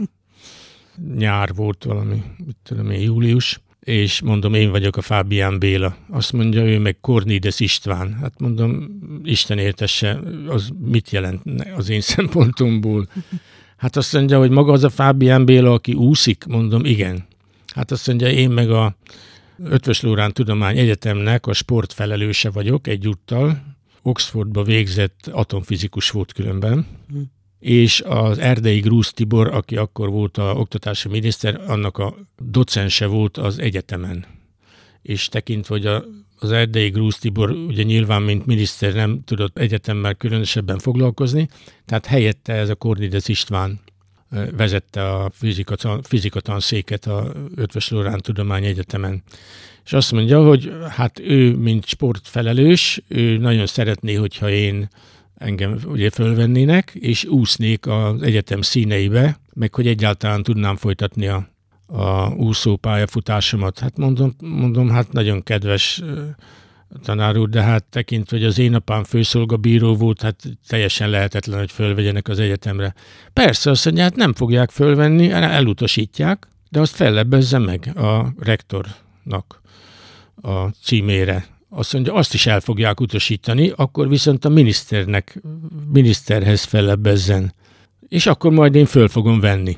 [1.18, 5.96] Nyár volt valami, mit tudom én, július, és mondom, én vagyok a Fábián Béla.
[6.10, 8.14] Azt mondja, ő meg Kornides István.
[8.14, 11.42] Hát mondom, Isten értesse, az mit jelent
[11.76, 13.08] az én szempontomból?
[13.78, 16.46] Hát azt mondja, hogy maga az a Fábián Béla, aki úszik?
[16.46, 17.28] Mondom, igen.
[17.76, 18.96] Hát azt mondja, én meg a
[19.64, 23.76] Ötvös Lórán Tudomány Egyetemnek a sportfelelőse vagyok egyúttal.
[24.02, 26.86] Oxfordba végzett atomfizikus volt különben.
[27.10, 27.20] Hm
[27.60, 33.38] és az Erdei Grúz Tibor, aki akkor volt a oktatási miniszter, annak a docense volt
[33.38, 34.26] az egyetemen.
[35.02, 36.04] És tekintve, hogy a,
[36.40, 41.48] az Erdei Grúz Tibor ugye nyilván, mint miniszter nem tudott egyetemmel különösebben foglalkozni,
[41.86, 43.80] tehát helyette ez a Kornides István
[44.30, 49.24] vezette a fizika, fizikatanszéket a Ötvös Lorán Tudomány Egyetemen.
[49.86, 54.90] És azt mondja, hogy hát ő, mint sportfelelős, ő nagyon szeretné, hogyha én
[55.38, 61.48] engem ugye fölvennének, és úsznék az egyetem színeibe, meg hogy egyáltalán tudnám folytatni a,
[61.86, 63.80] a úszó pályafutásomat.
[63.80, 66.02] Hát mondom, mondom, hát nagyon kedves
[67.04, 71.72] tanár úr, de hát tekintve, hogy az én apám főszolgabíró volt, hát teljesen lehetetlen, hogy
[71.72, 72.94] fölvegyenek az egyetemre.
[73.34, 79.62] Persze, azt mondja, hát nem fogják fölvenni, elutasítják, de azt fellebbezze meg a rektornak
[80.42, 85.42] a címére azt mondja, azt is el fogják utasítani, akkor viszont a miniszternek,
[85.92, 87.54] miniszterhez fellebbezzen.
[88.10, 89.78] És akkor majd én föl fogom venni.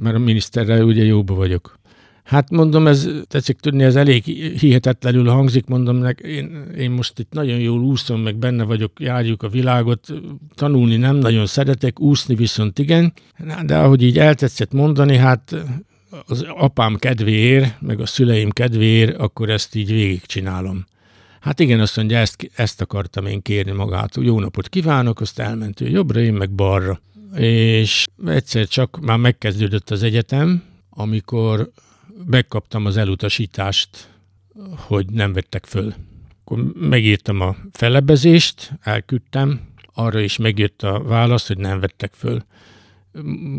[0.00, 1.78] Mert a miniszterrel ugye jóba vagyok.
[2.24, 4.24] Hát mondom, ez tetszik tudni, ez elég
[4.58, 9.42] hihetetlenül hangzik, mondom, nek, én, én most itt nagyon jól úszom, meg benne vagyok, járjuk
[9.42, 10.08] a világot,
[10.54, 13.12] tanulni nem nagyon szeretek, úszni viszont igen,
[13.64, 15.54] de ahogy így eltetszett mondani, hát
[16.26, 20.84] az apám kedvéért, meg a szüleim kedvéért, akkor ezt így végigcsinálom.
[21.40, 24.16] Hát igen, azt mondja, ezt, ezt akartam én kérni magát.
[24.20, 27.00] Jó napot kívánok, azt elment ő jobbra, én meg balra.
[27.36, 31.70] És egyszer csak már megkezdődött az egyetem, amikor
[32.26, 34.08] megkaptam az elutasítást,
[34.76, 35.94] hogy nem vettek föl.
[36.40, 39.60] Akkor megírtam a felebezést, elküldtem,
[39.94, 42.42] arra is megjött a válasz, hogy nem vettek föl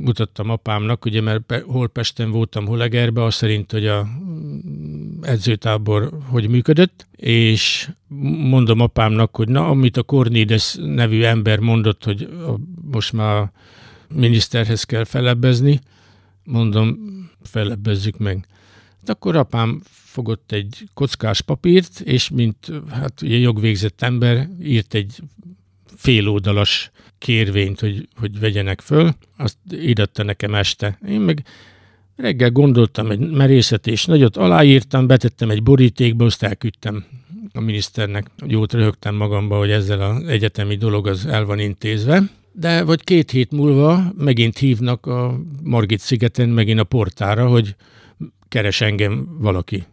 [0.03, 4.07] mutattam apámnak, ugye, mert hol Pesten voltam, hol Egerbe, az szerint, hogy a
[5.21, 7.89] edzőtábor hogy működött, és
[8.49, 12.29] mondom apámnak, hogy na, amit a Cornides nevű ember mondott, hogy
[12.91, 13.51] most már a
[14.07, 15.79] miniszterhez kell felebbezni,
[16.43, 16.97] mondom,
[17.41, 18.45] felebbezzük meg.
[19.03, 25.19] De akkor apám fogott egy kockás papírt, és mint hát jogvégzett ember írt egy
[25.95, 30.97] féloldalas kérvényt, hogy, hogy vegyenek föl, azt íratta nekem este.
[31.07, 31.45] Én meg
[32.15, 37.05] reggel gondoltam egy merészetés nagyot, aláírtam, betettem egy borítékba, azt elküldtem
[37.53, 38.27] a miniszternek.
[38.47, 42.23] Jót röhögtem magamba, hogy ezzel az egyetemi dolog az el van intézve.
[42.55, 47.75] De vagy két hét múlva megint hívnak a Margit szigeten, megint a portára, hogy
[48.47, 49.83] keres engem valaki.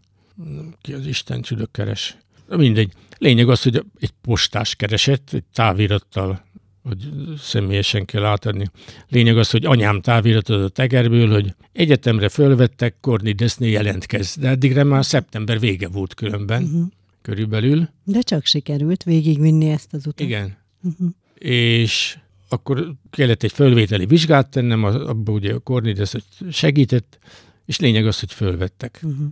[0.80, 2.16] Ki az Isten csüdök keres?
[2.48, 2.92] Mindegy.
[3.18, 6.44] Lényeg az, hogy egy postás keresett, egy távirattal,
[6.82, 8.70] hogy személyesen kell átadni.
[9.08, 14.36] Lényeg az, hogy anyám táviratot a tegerből, hogy egyetemre fölvettek, Korni Deszné jelentkez.
[14.40, 16.86] De addigra már szeptember vége volt különben, uh-huh.
[17.22, 17.88] körülbelül.
[18.04, 20.26] De csak sikerült végigvinni ezt az utat.
[20.26, 20.56] Igen.
[20.82, 21.08] Uh-huh.
[21.38, 22.18] És
[22.52, 26.12] akkor kellett egy fölvételi vizsgát tennem, abban ugye a Kornides
[26.50, 27.18] segített,
[27.64, 29.00] és lényeg az, hogy fölvettek.
[29.02, 29.26] Uh-huh.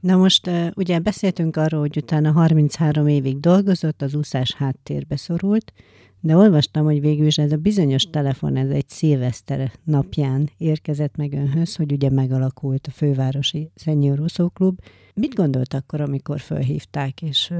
[0.00, 5.72] Na most ugye beszéltünk arról, hogy utána 33 évig dolgozott, az úszás háttérbe szorult,
[6.20, 11.32] de olvastam, hogy végül is ez a bizonyos telefon, ez egy szilveszter napján érkezett meg
[11.32, 14.20] önhöz, hogy ugye megalakult a fővárosi Senior
[14.52, 14.78] Klub.
[15.14, 17.52] Mit gondolt akkor, amikor felhívták és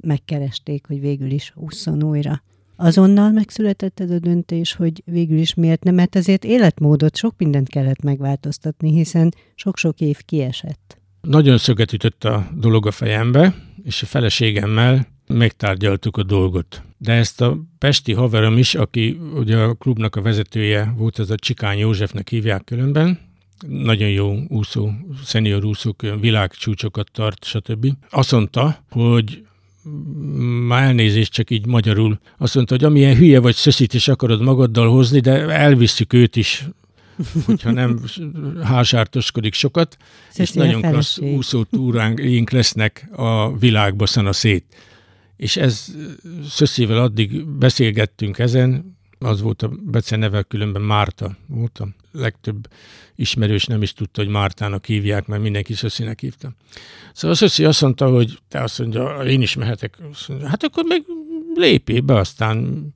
[0.00, 2.42] megkeresték, hogy végül is ússzon újra?
[2.80, 7.68] Azonnal megszületett ez a döntés, hogy végül is miért nem, mert ezért életmódot, sok mindent
[7.68, 10.98] kellett megváltoztatni, hiszen sok-sok év kiesett.
[11.20, 16.82] Nagyon szöget ütött a dolog a fejembe, és a feleségemmel megtárgyaltuk a dolgot.
[16.98, 21.34] De ezt a pesti haverom is, aki ugye a klubnak a vezetője volt, ez a
[21.34, 23.18] Csikány Józsefnek hívják különben,
[23.66, 24.90] nagyon jó úszó,
[25.24, 27.86] szenior úszók, világcsúcsokat tart, stb.
[28.10, 29.42] Azt mondta, hogy
[30.66, 34.90] már elnézést csak így magyarul, azt mondta, hogy amilyen hülye vagy szöszít is akarod magaddal
[34.90, 36.68] hozni, de elvisszük őt is
[37.44, 38.00] hogyha nem
[38.62, 39.96] házsártoskodik sokat,
[40.28, 44.64] Szöszi és nagyon klassz úszó túránk lesznek a világba szana szét.
[45.36, 45.94] És ez
[46.48, 52.68] Szösszivel addig beszélgettünk ezen, az volt a Bece neve, különben Márta volt a legtöbb
[53.14, 56.52] ismerős nem is tudta, hogy Mártának hívják, mert mindenki Szösszinek hívta.
[57.12, 59.98] Szóval Szösszi azt mondta, hogy te azt mondja, én is mehetek.
[60.28, 61.02] Mondja, hát akkor meg
[61.54, 62.88] lépjél be, aztán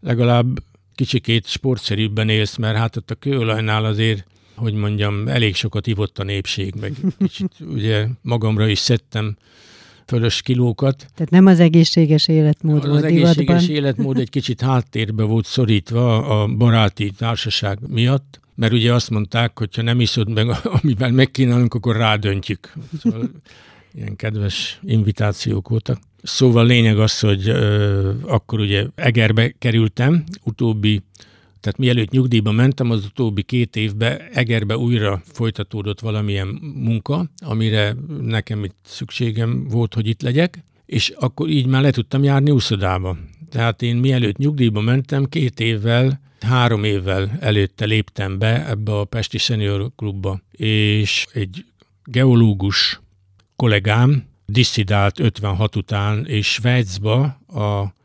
[0.00, 0.62] legalább
[0.94, 4.26] kicsikét sportszerűbben élsz, mert hát ott a kőolajnál azért
[4.58, 9.36] hogy mondjam, elég sokat ivott a népség, meg kicsit ugye magamra is szedtem
[10.08, 10.96] fölös kilókat.
[11.14, 13.70] Tehát nem az egészséges életmód az volt Az egészséges divatban.
[13.70, 19.74] életmód egy kicsit háttérbe volt szorítva a baráti társaság miatt, mert ugye azt mondták, hogy
[19.76, 20.48] ha nem iszod meg,
[20.82, 22.72] amivel megkínálunk, akkor rádöntjük.
[23.02, 23.30] Szóval
[23.94, 25.98] ilyen kedves invitációk voltak.
[26.22, 31.02] Szóval lényeg az, hogy ö, akkor ugye Egerbe kerültem, utóbbi
[31.60, 38.64] tehát mielőtt nyugdíjba mentem, az utóbbi két évben Egerbe újra folytatódott valamilyen munka, amire nekem
[38.64, 43.16] itt szükségem volt, hogy itt legyek, és akkor így már le tudtam járni úszodába.
[43.50, 49.38] Tehát én mielőtt nyugdíjba mentem, két évvel, három évvel előtte léptem be ebbe a Pesti
[49.38, 51.64] Senior Klubba, és egy
[52.04, 53.00] geológus
[53.56, 57.96] kollégám disszidált 56 után, és Svájcba a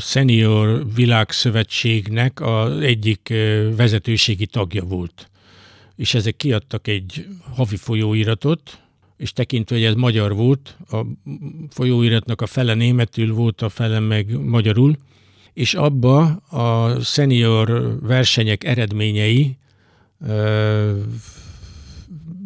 [0.00, 3.32] Senior Világszövetségnek az egyik
[3.76, 5.30] vezetőségi tagja volt.
[5.96, 8.80] És ezek kiadtak egy havi folyóiratot,
[9.16, 11.04] és tekintve, hogy ez magyar volt, a
[11.70, 14.96] folyóiratnak a fele németül volt, a fele meg magyarul,
[15.52, 19.56] és abba a senior versenyek eredményei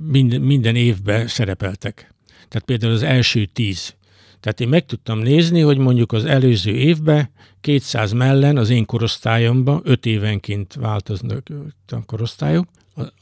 [0.07, 2.15] minden, minden évben szerepeltek.
[2.49, 3.95] Tehát például az első tíz
[4.41, 9.81] tehát én meg tudtam nézni, hogy mondjuk az előző évben 200 mellen az én korosztályomban,
[9.85, 11.49] 5 évenként változnak
[11.87, 12.69] a korosztályok,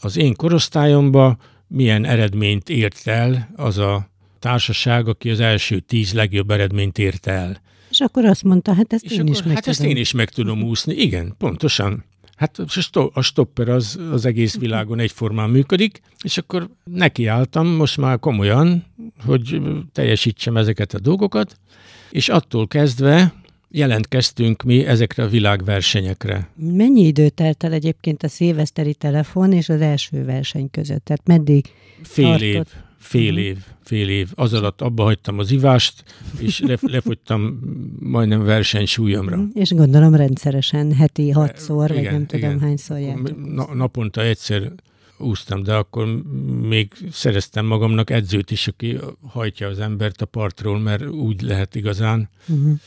[0.00, 6.50] az én korosztályomban milyen eredményt ért el az a társaság, aki az első tíz legjobb
[6.50, 7.62] eredményt ért el.
[7.90, 9.78] És akkor azt mondta, hát ezt És én akkor, is meg Hát tudom.
[9.80, 10.94] ezt én is meg tudom úszni.
[10.94, 12.04] Igen, pontosan.
[12.36, 12.58] Hát
[13.12, 18.84] a stopper az, az egész világon egyformán működik, és akkor nekiálltam most már komolyan,
[19.26, 19.60] hogy
[19.92, 21.58] teljesítsem ezeket a dolgokat,
[22.10, 23.34] és attól kezdve
[23.70, 26.48] jelentkeztünk mi ezekre a világversenyekre.
[26.56, 31.04] Mennyi idő telt el egyébként a szilveszteri telefon és az első verseny között?
[31.04, 31.64] Tehát meddig
[32.02, 32.42] Fél tartott?
[32.42, 32.66] év,
[33.04, 34.30] fél év, fél év.
[34.34, 36.04] Az alatt abba hagytam az ivást,
[36.38, 37.60] és le, lefogytam
[37.98, 39.44] majdnem versenysúlyomra.
[39.54, 42.60] És gondolom rendszeresen, heti hatszor, vagy Igen, nem tudom igen.
[42.60, 43.54] hányszor jártok.
[43.54, 44.72] Na, naponta egyszer
[45.18, 46.22] úsztam, de akkor
[46.60, 52.28] még szereztem magamnak edzőt is, aki hajtja az embert a partról, mert úgy lehet igazán.
[52.48, 52.78] Uh-huh.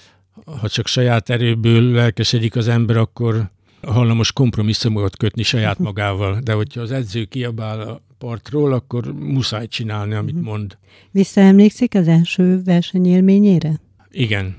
[0.59, 3.49] Ha csak saját erőből lelkesedik az ember, akkor
[3.81, 10.13] hallamos kompromisszumokat kötni saját magával, de hogyha az edző kiabál a partról, akkor muszáj csinálni,
[10.13, 10.77] amit mond.
[11.11, 13.79] Visszaemlékszik az első versenyélményére?
[14.11, 14.55] Igen.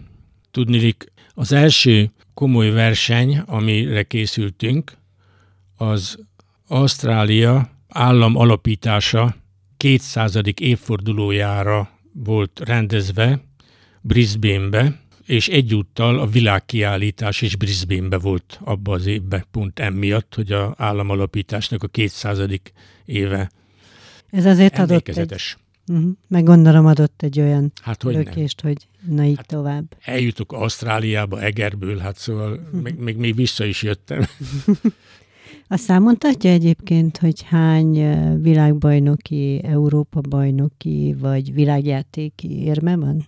[0.50, 4.92] Tudnilik, az első komoly verseny, amire készültünk,
[5.76, 6.18] az
[6.66, 9.36] Ausztrália állam alapítása
[9.76, 10.38] 200.
[10.54, 13.40] évfordulójára volt rendezve
[14.00, 20.74] Brisbane-be, és egyúttal a világkiállítás is Brisbane-be volt abban az évben, pont emiatt, hogy a
[20.76, 22.38] államalapításnak a 200.
[23.04, 23.50] éve
[24.30, 26.10] Ez azért adott egy, uh-huh.
[26.28, 28.22] meg gondolom adott egy olyan Hát hogy nem.
[28.22, 29.96] lökést, hogy na így Hát- tovább.
[30.00, 34.24] Eljutok Ausztráliába, Egerből, hát szóval még, még, még vissza is jöttem.
[35.68, 37.92] Azt számon tartja egyébként, hogy hány
[38.42, 43.26] világbajnoki, Európa-bajnoki vagy világjátéki érme van?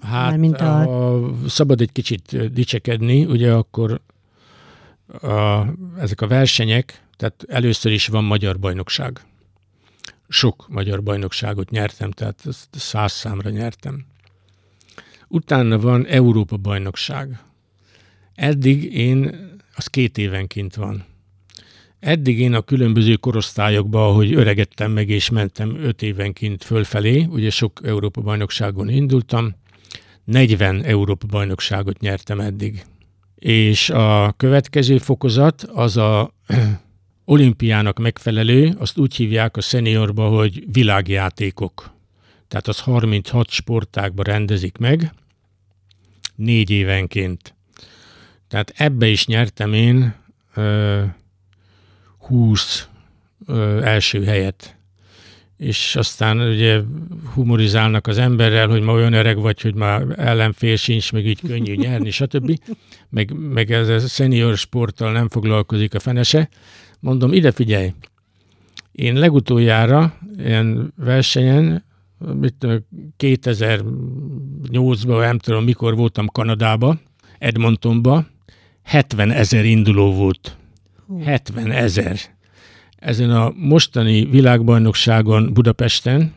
[0.00, 1.30] Hát, Mármint a- a...
[1.48, 4.00] szabad egy kicsit dicsekedni, ugye akkor
[5.20, 5.64] a,
[5.98, 9.20] ezek a versenyek, tehát először is van magyar bajnokság.
[10.28, 14.06] Sok magyar bajnokságot nyertem, tehát száz számra nyertem.
[15.28, 17.42] Utána van Európa bajnokság.
[18.34, 21.04] Eddig én, az két évenként van.
[21.98, 27.80] Eddig én a különböző korosztályokban, ahogy öregedtem meg és mentem öt évenként fölfelé, ugye sok
[27.84, 29.54] Európa bajnokságon indultam,
[30.24, 32.84] 40 Európa bajnokságot nyertem eddig.
[33.34, 36.34] És a következő fokozat az a
[37.24, 41.90] olimpiának megfelelő, azt úgy hívják a szeniorba, hogy világjátékok.
[42.48, 45.12] Tehát az 36 sportágba rendezik meg,
[46.34, 47.54] négy évenként.
[48.48, 50.14] Tehát ebbe is nyertem én
[50.54, 51.02] ö,
[52.18, 52.88] 20
[53.46, 54.76] ö, első helyet
[55.62, 56.80] és aztán ugye
[57.34, 61.74] humorizálnak az emberrel, hogy ma olyan öreg vagy, hogy már ellenfél sincs, meg így könnyű
[61.74, 62.58] nyerni, stb.
[63.10, 66.48] Meg, meg ez a senior sporttal nem foglalkozik a fenese.
[67.00, 67.92] Mondom, ide figyelj,
[68.92, 71.84] én legutoljára ilyen versenyen,
[72.40, 72.86] mit tudom,
[73.18, 77.00] 2008-ban, nem tudom mikor voltam Kanadába,
[77.38, 78.26] Edmontonba,
[78.82, 80.56] 70 ezer induló volt.
[81.24, 82.16] 70 ezer
[83.02, 86.34] ezen a mostani világbajnokságon Budapesten,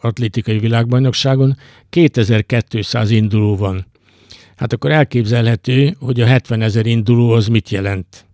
[0.00, 1.56] atlétikai világbajnokságon
[1.88, 3.86] 2200 induló van.
[4.56, 8.26] Hát akkor elképzelhető, hogy a 70 ezer induló az mit jelent.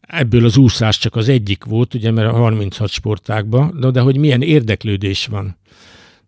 [0.00, 4.16] Ebből az úszás csak az egyik volt, ugye, mert a 36 sportákban, de, de hogy
[4.16, 5.56] milyen érdeklődés van.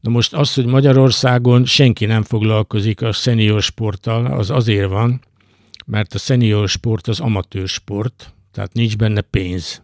[0.00, 5.20] Na most az, hogy Magyarországon senki nem foglalkozik a szenior sporttal, az azért van,
[5.86, 9.82] mert a szenior sport az amatőr sport, tehát nincs benne pénz.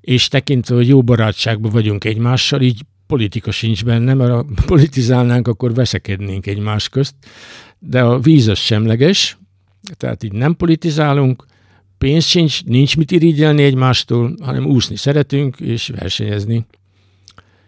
[0.00, 5.74] És tekintve, hogy jó barátságban vagyunk egymással, így politika sincs benne, mert ha politizálnánk, akkor
[5.74, 7.14] veszekednénk egymás közt.
[7.78, 9.38] De a víz az semleges,
[9.96, 11.46] tehát így nem politizálunk,
[11.98, 16.66] pénz sincs, nincs mit irigyelni egymástól, hanem úszni szeretünk és versenyezni.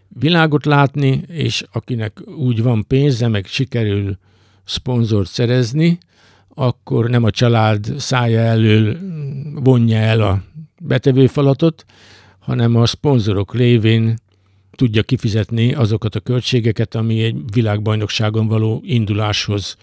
[0.09, 4.19] Világot látni, és akinek úgy van pénze, meg sikerül
[4.65, 5.99] szponzort szerezni,
[6.59, 8.97] akkor nem a család szája elől
[9.55, 10.43] vonja el a
[10.81, 11.85] betevőfalatot,
[12.39, 14.17] hanem a szponzorok lévén
[14.71, 19.77] tudja kifizetni azokat a költségeket, ami egy világbajnokságon való induláshoz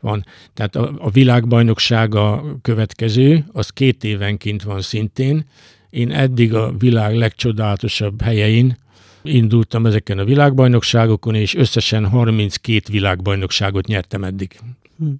[0.00, 0.24] van.
[0.54, 5.44] Tehát a, a világbajnokság a következő, az két évenként van szintén.
[5.90, 8.78] Én eddig a világ legcsodálatosabb helyein
[9.22, 14.60] indultam ezeken a világbajnokságokon, és összesen 32 világbajnokságot nyertem eddig.
[15.00, 15.10] Hm.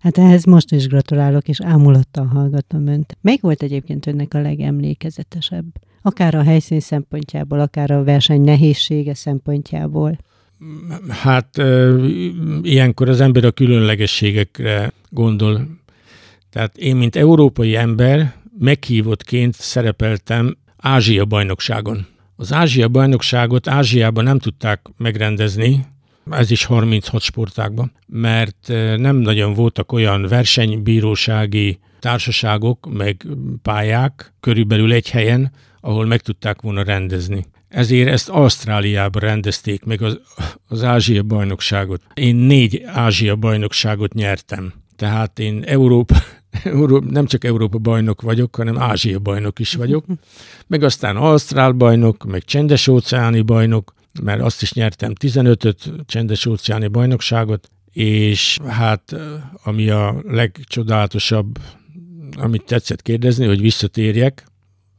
[0.00, 3.16] Hát ehhez most is gratulálok, és ámulattal hallgatom önt.
[3.20, 5.64] Melyik volt egyébként önnek a legemlékezetesebb?
[6.02, 10.18] Akár a helyszín szempontjából, akár a verseny nehézsége szempontjából?
[11.08, 11.62] Hát
[12.62, 15.68] ilyenkor az ember a különlegességekre gondol.
[16.50, 22.06] Tehát én, mint európai ember, meghívottként szerepeltem Ázsia bajnokságon.
[22.36, 25.84] Az Ázsia bajnokságot Ázsiában nem tudták megrendezni,
[26.30, 33.26] ez is 36 sportágban, mert nem nagyon voltak olyan versenybírósági társaságok, meg
[33.62, 37.46] pályák körülbelül egy helyen, ahol meg tudták volna rendezni.
[37.68, 40.20] Ezért ezt Ausztráliában rendezték meg az,
[40.68, 42.00] az Ázsia bajnokságot.
[42.14, 44.72] Én négy Ázsia bajnokságot nyertem.
[44.96, 46.16] Tehát én Európa,
[46.64, 50.04] Európa, nem csak Európa bajnok vagyok, hanem Ázsia bajnok is vagyok.
[50.66, 56.88] Meg aztán Ausztrál bajnok, meg csendes óceáni bajnok, mert azt is nyertem 15-öt csendes óceáni
[56.88, 59.16] bajnokságot, és hát
[59.62, 61.58] ami a legcsodálatosabb,
[62.36, 64.46] amit tetszett kérdezni, hogy visszatérjek,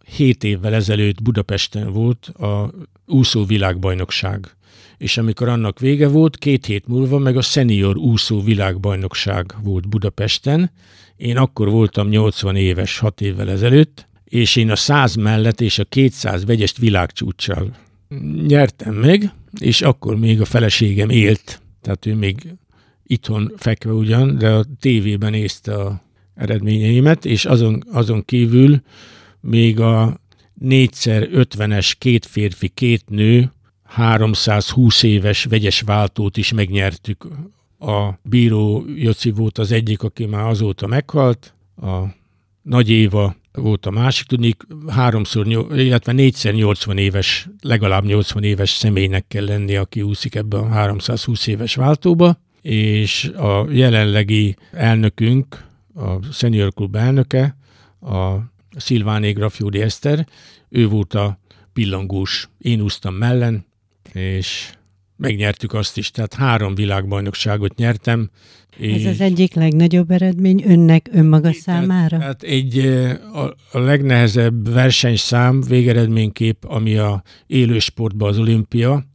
[0.05, 2.73] hét évvel ezelőtt Budapesten volt a
[3.05, 4.55] úszó világbajnokság.
[4.97, 10.71] És amikor annak vége volt, két hét múlva meg a senior úszó világbajnokság volt Budapesten.
[11.15, 15.83] Én akkor voltam 80 éves, 6 évvel ezelőtt, és én a 100 mellett és a
[15.83, 17.75] 200 vegyest világcsúccsal
[18.47, 22.55] nyertem meg, és akkor még a feleségem élt, tehát ő még
[23.03, 26.01] itthon fekve ugyan, de a tévében nézte a
[26.35, 28.81] eredményeimet, és azon, azon kívül
[29.39, 30.19] még a
[30.61, 33.51] 4x50-es két férfi, két nő,
[33.83, 37.27] 320 éves vegyes váltót is megnyertük.
[37.79, 42.03] A bíró Joci volt az egyik, aki már azóta meghalt, a
[42.61, 44.55] Nagy Éva volt a másik, tudni,
[44.87, 50.67] háromszor, illetve négyszer 80 éves, legalább 80 éves személynek kell lenni, aki úszik ebbe a
[50.67, 55.63] 320 éves váltóba, és a jelenlegi elnökünk,
[55.95, 57.57] a Senior Club elnöke,
[58.01, 58.35] a
[58.77, 60.27] Szilváné Grafjódi Eszter,
[60.69, 61.39] ő volt a
[61.73, 63.65] pillangós, én úsztam mellen,
[64.13, 64.71] és
[65.17, 68.29] megnyertük azt is, tehát három világbajnokságot nyertem.
[68.81, 72.17] Ez az egyik legnagyobb eredmény önnek önmaga tehát, számára?
[72.17, 72.77] Tehát egy
[73.33, 79.05] a, a legnehezebb versenyszám, végeredménykép, ami a élősportban az olimpia,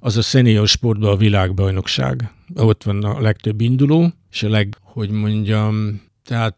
[0.00, 2.32] az a szenior sportban a világbajnokság.
[2.54, 6.56] Ott van a legtöbb induló, és a leg, hogy mondjam, tehát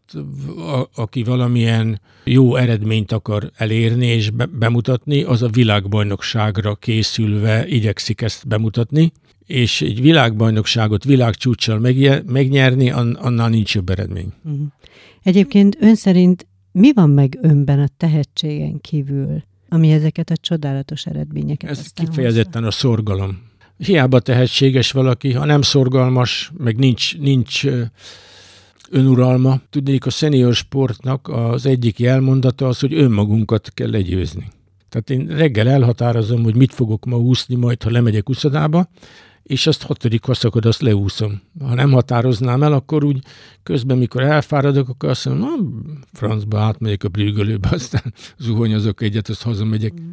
[0.57, 8.21] a, aki valamilyen jó eredményt akar elérni és be, bemutatni, az a világbajnokságra készülve igyekszik
[8.21, 9.13] ezt bemutatni,
[9.47, 11.79] és egy világbajnokságot világcsúccsal
[12.27, 14.33] megnyerni, annál nincs jobb eredmény.
[14.45, 14.67] Uh-huh.
[15.23, 21.71] Egyébként ön szerint mi van meg önben a tehetségen kívül, ami ezeket a csodálatos eredményeket
[21.71, 23.43] Ez kifejezetten a szorgalom.
[23.77, 27.65] Hiába tehetséges valaki, ha nem szorgalmas, meg nincs, nincs
[28.91, 29.61] önuralma.
[29.71, 34.49] Tudnék, a senior sportnak az egyik jelmondata az, hogy önmagunkat kell legyőzni.
[34.89, 38.89] Tehát én reggel elhatározom, hogy mit fogok ma úszni majd, ha lemegyek uszodába,
[39.43, 41.41] és azt hatodik haszakod, azt leúszom.
[41.61, 43.19] Ha nem határoznám el, akkor úgy
[43.63, 49.43] közben, mikor elfáradok, akkor azt mondom, na, francba átmegyek a brügölőbe, aztán zuhanyozok egyet, azt
[49.43, 50.01] hazamegyek.
[50.01, 50.11] Mm.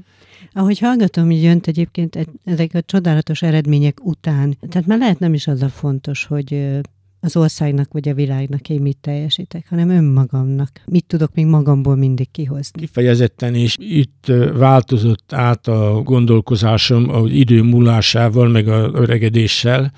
[0.54, 5.48] Ahogy hallgatom, így jönt egyébként ezek a csodálatos eredmények után, tehát már lehet nem is
[5.48, 6.80] az a fontos, hogy
[7.20, 10.82] az országnak vagy a világnak én mit teljesítek, hanem önmagamnak.
[10.86, 12.80] Mit tudok még magamból mindig kihozni.
[12.80, 19.92] Kifejezetten is itt változott át a gondolkozásom az idő múlásával, meg a öregedéssel,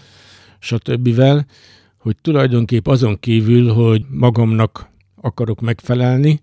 [0.60, 1.22] stb.
[1.98, 4.90] hogy tulajdonképp azon kívül, hogy magamnak
[5.22, 6.42] akarok megfelelni,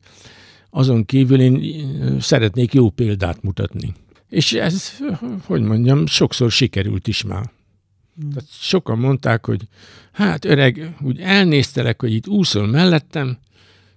[0.70, 1.80] azon kívül én
[2.20, 3.94] szeretnék jó példát mutatni.
[4.28, 4.98] És ez,
[5.44, 7.50] hogy mondjam, sokszor sikerült is már.
[8.20, 8.30] Hmm.
[8.30, 9.60] Tehát sokan mondták, hogy
[10.16, 13.38] hát öreg, úgy elnéztelek, hogy itt úszol mellettem,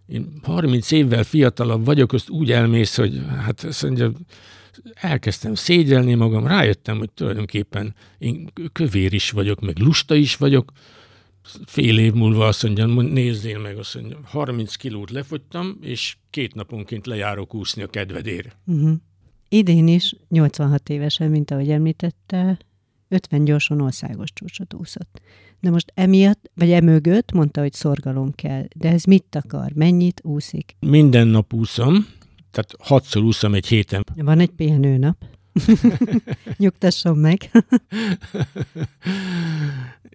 [0.08, 4.12] én 30 évvel fiatalabb vagyok, azt úgy elmész, hogy hát azt mondja,
[4.94, 10.72] elkezdtem szégyelni magam, rájöttem, hogy tulajdonképpen én kövér is vagyok, meg lusta is vagyok,
[11.66, 17.06] fél év múlva azt mondja, nézzél meg, azt mondja, 30 kilót lefogytam, és két naponként
[17.06, 18.58] lejárok úszni a kedvedért.
[18.66, 18.92] Uh-huh.
[19.50, 22.60] Idén is 86 évesen, mint ahogy említette,
[23.08, 25.22] 50 gyorsan országos csúcsot úszott.
[25.60, 28.66] De most emiatt, vagy emögött mondta, hogy szorgalom kell.
[28.76, 29.72] De ez mit akar?
[29.76, 30.76] Mennyit úszik?
[30.80, 32.08] Minden nap úszom,
[32.52, 34.06] tehát hatszor úszom egy héten.
[34.16, 35.18] Van egy pihenőnap.
[36.58, 37.52] Nyugtasson meg.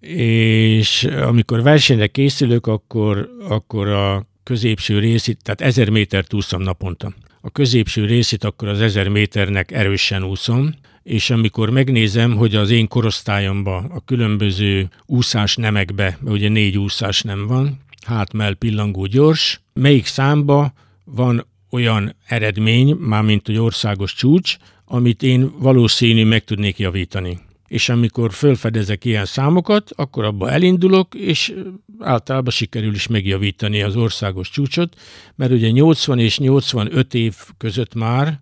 [0.09, 7.13] és amikor versenyre készülök, akkor, akkor a középső részét, tehát ezer métert úszom naponta.
[7.41, 10.75] A középső részét akkor az ezer méternek erősen úszom,
[11.05, 17.47] és amikor megnézem, hogy az én korosztályomban a különböző úszás nemekbe, ugye négy úszás nem
[17.47, 20.73] van, hátmell pillangó gyors, melyik számba
[21.05, 27.39] van olyan eredmény, mármint egy országos csúcs, amit én valószínű meg tudnék javítani.
[27.69, 31.55] És amikor fölfedezek ilyen számokat, akkor abba elindulok, és
[31.99, 34.97] általában sikerül is megjavítani az országos csúcsot,
[35.35, 38.41] mert ugye 80 és 85 év között már,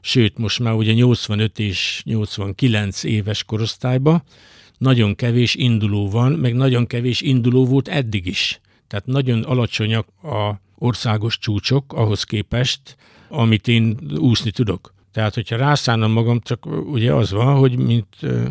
[0.00, 4.22] sőt most már ugye 85 és 89 éves korosztályban
[4.78, 8.60] nagyon kevés induló van, meg nagyon kevés induló volt eddig is.
[8.86, 12.96] Tehát nagyon alacsonyak a országos csúcsok ahhoz képest,
[13.28, 14.94] amit én úszni tudok.
[15.12, 18.06] Tehát, hogyha rászánom magam, csak ugye az van, hogy mint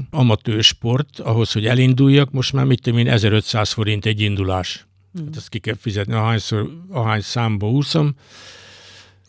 [0.10, 4.88] amatőr sport, ahhoz, hogy elinduljak, most már mit tudom én, 1500 forint egy indulás.
[5.14, 5.26] Hmm.
[5.26, 8.16] Hát ezt ki kell fizetni, ahányszor, ahány számba úszom.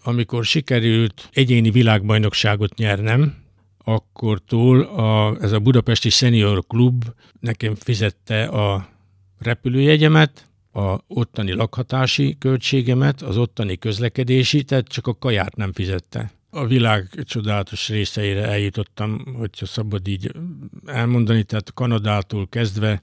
[0.02, 3.34] Amikor sikerült egyéni világbajnokságot nyernem,
[3.84, 7.04] akkortól a, ez a Budapesti Senior Klub
[7.40, 8.88] nekem fizette a
[9.38, 16.30] repülőjegyemet, a ottani lakhatási költségemet, az ottani közlekedési, tehát csak a kaját nem fizette.
[16.50, 20.32] A világ csodálatos részeire eljutottam, hogyha szabad így
[20.86, 23.02] elmondani, tehát Kanadától kezdve,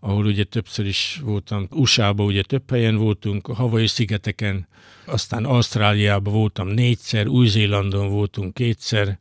[0.00, 4.66] ahol ugye többször is voltam, USA-ba ugye több helyen voltunk, a Havai szigeteken,
[5.06, 9.18] aztán Ausztráliában voltam négyszer, Új-Zélandon voltunk kétszer,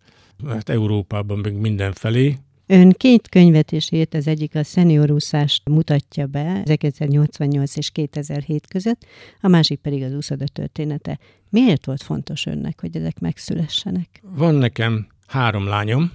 [0.48, 6.62] hát Európában meg mindenfelé, Ön két könyvet is írt, az egyik a szeniorúszást mutatja be
[6.66, 9.06] 1988 és 2007 között,
[9.42, 11.20] a másik pedig az úszoda története.
[11.50, 14.22] Miért volt fontos önnek, hogy ezek megszülessenek?
[14.22, 16.12] Van nekem három lányom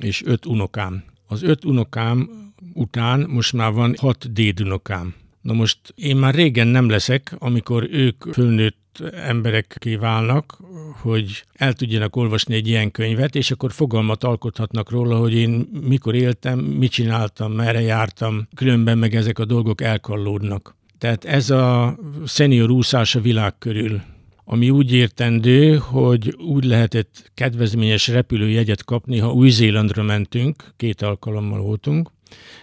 [0.00, 1.04] és öt unokám.
[1.26, 2.28] Az öt unokám
[2.72, 5.14] után most már van hat dédunokám.
[5.40, 10.58] Na most én már régen nem leszek, amikor ők fölnőtt emberek kiválnak,
[11.00, 16.14] hogy el tudjanak olvasni egy ilyen könyvet, és akkor fogalmat alkothatnak róla, hogy én mikor
[16.14, 20.76] éltem, mit csináltam, merre jártam, különben meg ezek a dolgok elkallódnak.
[20.98, 24.00] Tehát ez a szenior úszás a világ körül
[24.48, 32.10] ami úgy értendő, hogy úgy lehetett kedvezményes repülőjegyet kapni, ha Új-Zélandra mentünk, két alkalommal voltunk,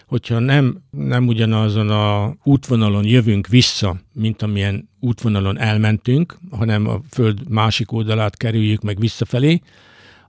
[0.05, 7.49] hogyha nem, nem ugyanazon a útvonalon jövünk vissza, mint amilyen útvonalon elmentünk, hanem a föld
[7.49, 9.61] másik oldalát kerüljük meg visszafelé,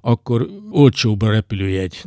[0.00, 2.02] akkor olcsóbb a repülőjegy.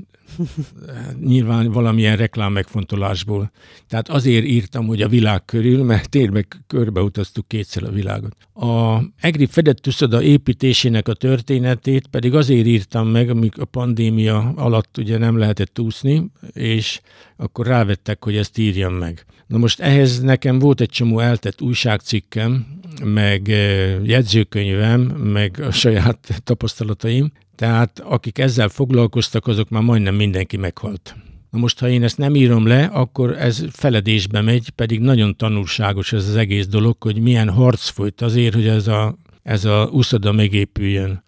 [1.19, 3.51] Nyilván valamilyen reklám megfontolásból.
[3.87, 8.35] Tehát azért írtam, hogy a világ körül, mert tényleg körbeutaztuk kétszer a világot.
[8.53, 14.97] A EGRI fedett tuszoda építésének a történetét pedig azért írtam meg, amíg a pandémia alatt
[14.97, 17.01] ugye nem lehetett úszni, és
[17.35, 19.25] akkor rávettek, hogy ezt írjam meg.
[19.47, 26.41] Na most ehhez nekem volt egy csomó eltett újságcikkem, meg eh, jegyzőkönyvem, meg a saját
[26.43, 31.15] tapasztalataim, tehát akik ezzel foglalkoztak, azok már majdnem mindenki meghalt.
[31.51, 36.13] Na most, ha én ezt nem írom le, akkor ez feledésbe megy, pedig nagyon tanulságos
[36.13, 40.31] ez az egész dolog, hogy milyen harc folyt azért, hogy ez a, ez a uszoda
[40.31, 41.23] megépüljön.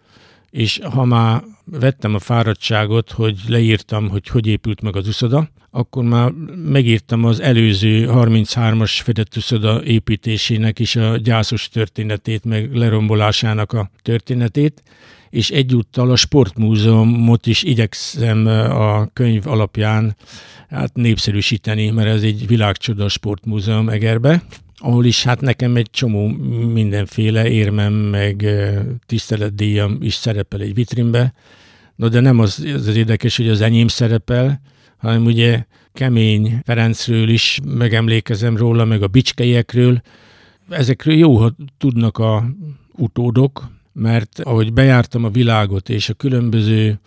[0.49, 6.03] És ha már vettem a fáradtságot, hogy leírtam, hogy hogy épült meg az uszoda, akkor
[6.03, 6.31] már
[6.65, 14.83] megírtam az előző 33-as fedett uszoda építésének is a gyászos történetét, meg lerombolásának a történetét,
[15.29, 20.15] és egyúttal a sportmúzeumot is igyekszem a könyv alapján
[20.69, 24.43] hát népszerűsíteni, mert ez egy világcsoda sportmúzeum Egerbe,
[24.79, 26.27] ahol is hát nekem egy csomó
[26.73, 28.45] mindenféle érmem, meg
[29.05, 31.33] tiszteletdíjam is szerepel egy vitrínbe.
[31.95, 34.61] No, de nem az, az, az érdekes, hogy az enyém szerepel,
[34.97, 40.01] hanem ugye Kemény Ferencről is megemlékezem róla, meg a bicskeiekről.
[40.69, 42.49] Ezekről jó, ha tudnak a
[42.97, 46.99] utódok, mert ahogy bejártam a világot, és a különböző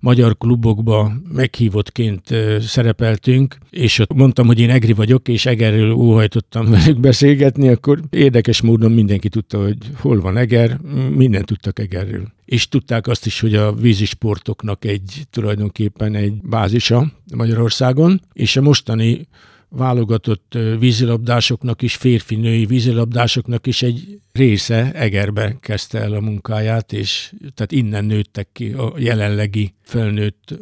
[0.00, 7.00] magyar klubokba meghívottként szerepeltünk, és ott mondtam, hogy én Egri vagyok, és Egerről óhajtottam velük
[7.00, 10.78] beszélgetni, akkor érdekes módon mindenki tudta, hogy hol van Eger,
[11.14, 12.32] mindent tudtak Egerről.
[12.44, 19.28] És tudták azt is, hogy a vízisportoknak egy tulajdonképpen egy bázisa Magyarországon, és a mostani
[19.68, 27.72] válogatott vízilabdásoknak is, férfi-női vízilabdásoknak is egy része Egerbe kezdte el a munkáját, és tehát
[27.72, 30.58] innen nőttek ki a jelenlegi felnőtt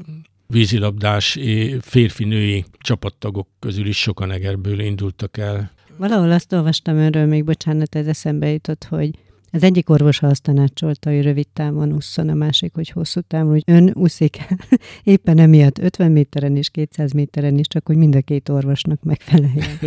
[0.47, 1.39] vízilabdás
[1.81, 5.71] férfi-női csapattagok közül is sokan Egerből indultak el.
[5.97, 9.11] Valahol azt olvastam önről, még bocsánat, ez eszembe jutott, hogy
[9.57, 13.63] az egyik orvos azt tanácsolta, hogy rövid távon ússzon, a másik, hogy hosszú távon, hogy
[13.67, 14.39] ön úszik
[15.03, 19.79] éppen emiatt 50 méteren és 200 méteren is, csak hogy mind a két orvosnak megfeleljen.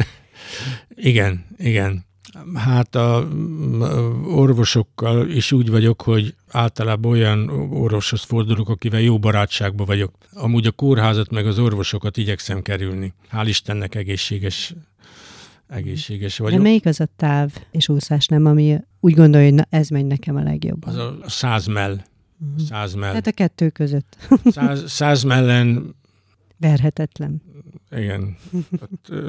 [1.11, 2.07] igen, igen.
[2.53, 3.28] Hát a
[4.26, 10.15] orvosokkal is úgy vagyok, hogy általában olyan orvoshoz fordulok, akivel jó barátságban vagyok.
[10.34, 13.13] Amúgy a kórházat meg az orvosokat igyekszem kerülni.
[13.32, 14.74] Hál' Istennek egészséges
[15.70, 16.57] egészséges vagyok.
[16.57, 20.05] De melyik az a táv és úszás nem, ami úgy gondolja, hogy na, ez megy
[20.05, 20.86] nekem a legjobb?
[20.86, 21.93] Az a száz mell.
[22.38, 22.57] Mhm.
[22.57, 23.13] Száz mell.
[23.13, 24.17] Hát a kettő között.
[24.45, 25.95] Száz, száz mellen
[26.57, 27.41] Verhetetlen.
[27.91, 28.38] Igen.
[28.80, 29.22] Hát,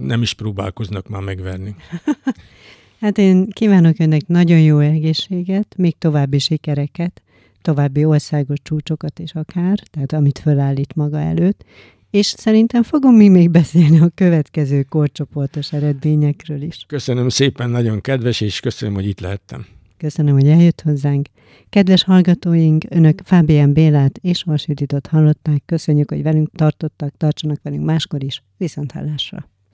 [0.00, 1.74] nem is próbálkoznak már megverni.
[3.00, 7.22] Hát én kívánok önnek nagyon jó egészséget, még további sikereket,
[7.62, 11.64] további országos csúcsokat is akár, tehát amit fölállít maga előtt,
[12.10, 16.84] és szerintem fogom mi még beszélni a következő korcsoportos eredményekről is.
[16.86, 19.66] Köszönöm szépen, nagyon kedves, és köszönöm, hogy itt lehettem.
[19.96, 21.26] Köszönöm, hogy eljött hozzánk.
[21.68, 24.66] Kedves hallgatóink, önök Fábián Bélát és Vas
[25.10, 25.62] hallották.
[25.66, 28.42] Köszönjük, hogy velünk tartottak, tartsanak velünk máskor is.
[28.56, 29.48] Viszont hallásra!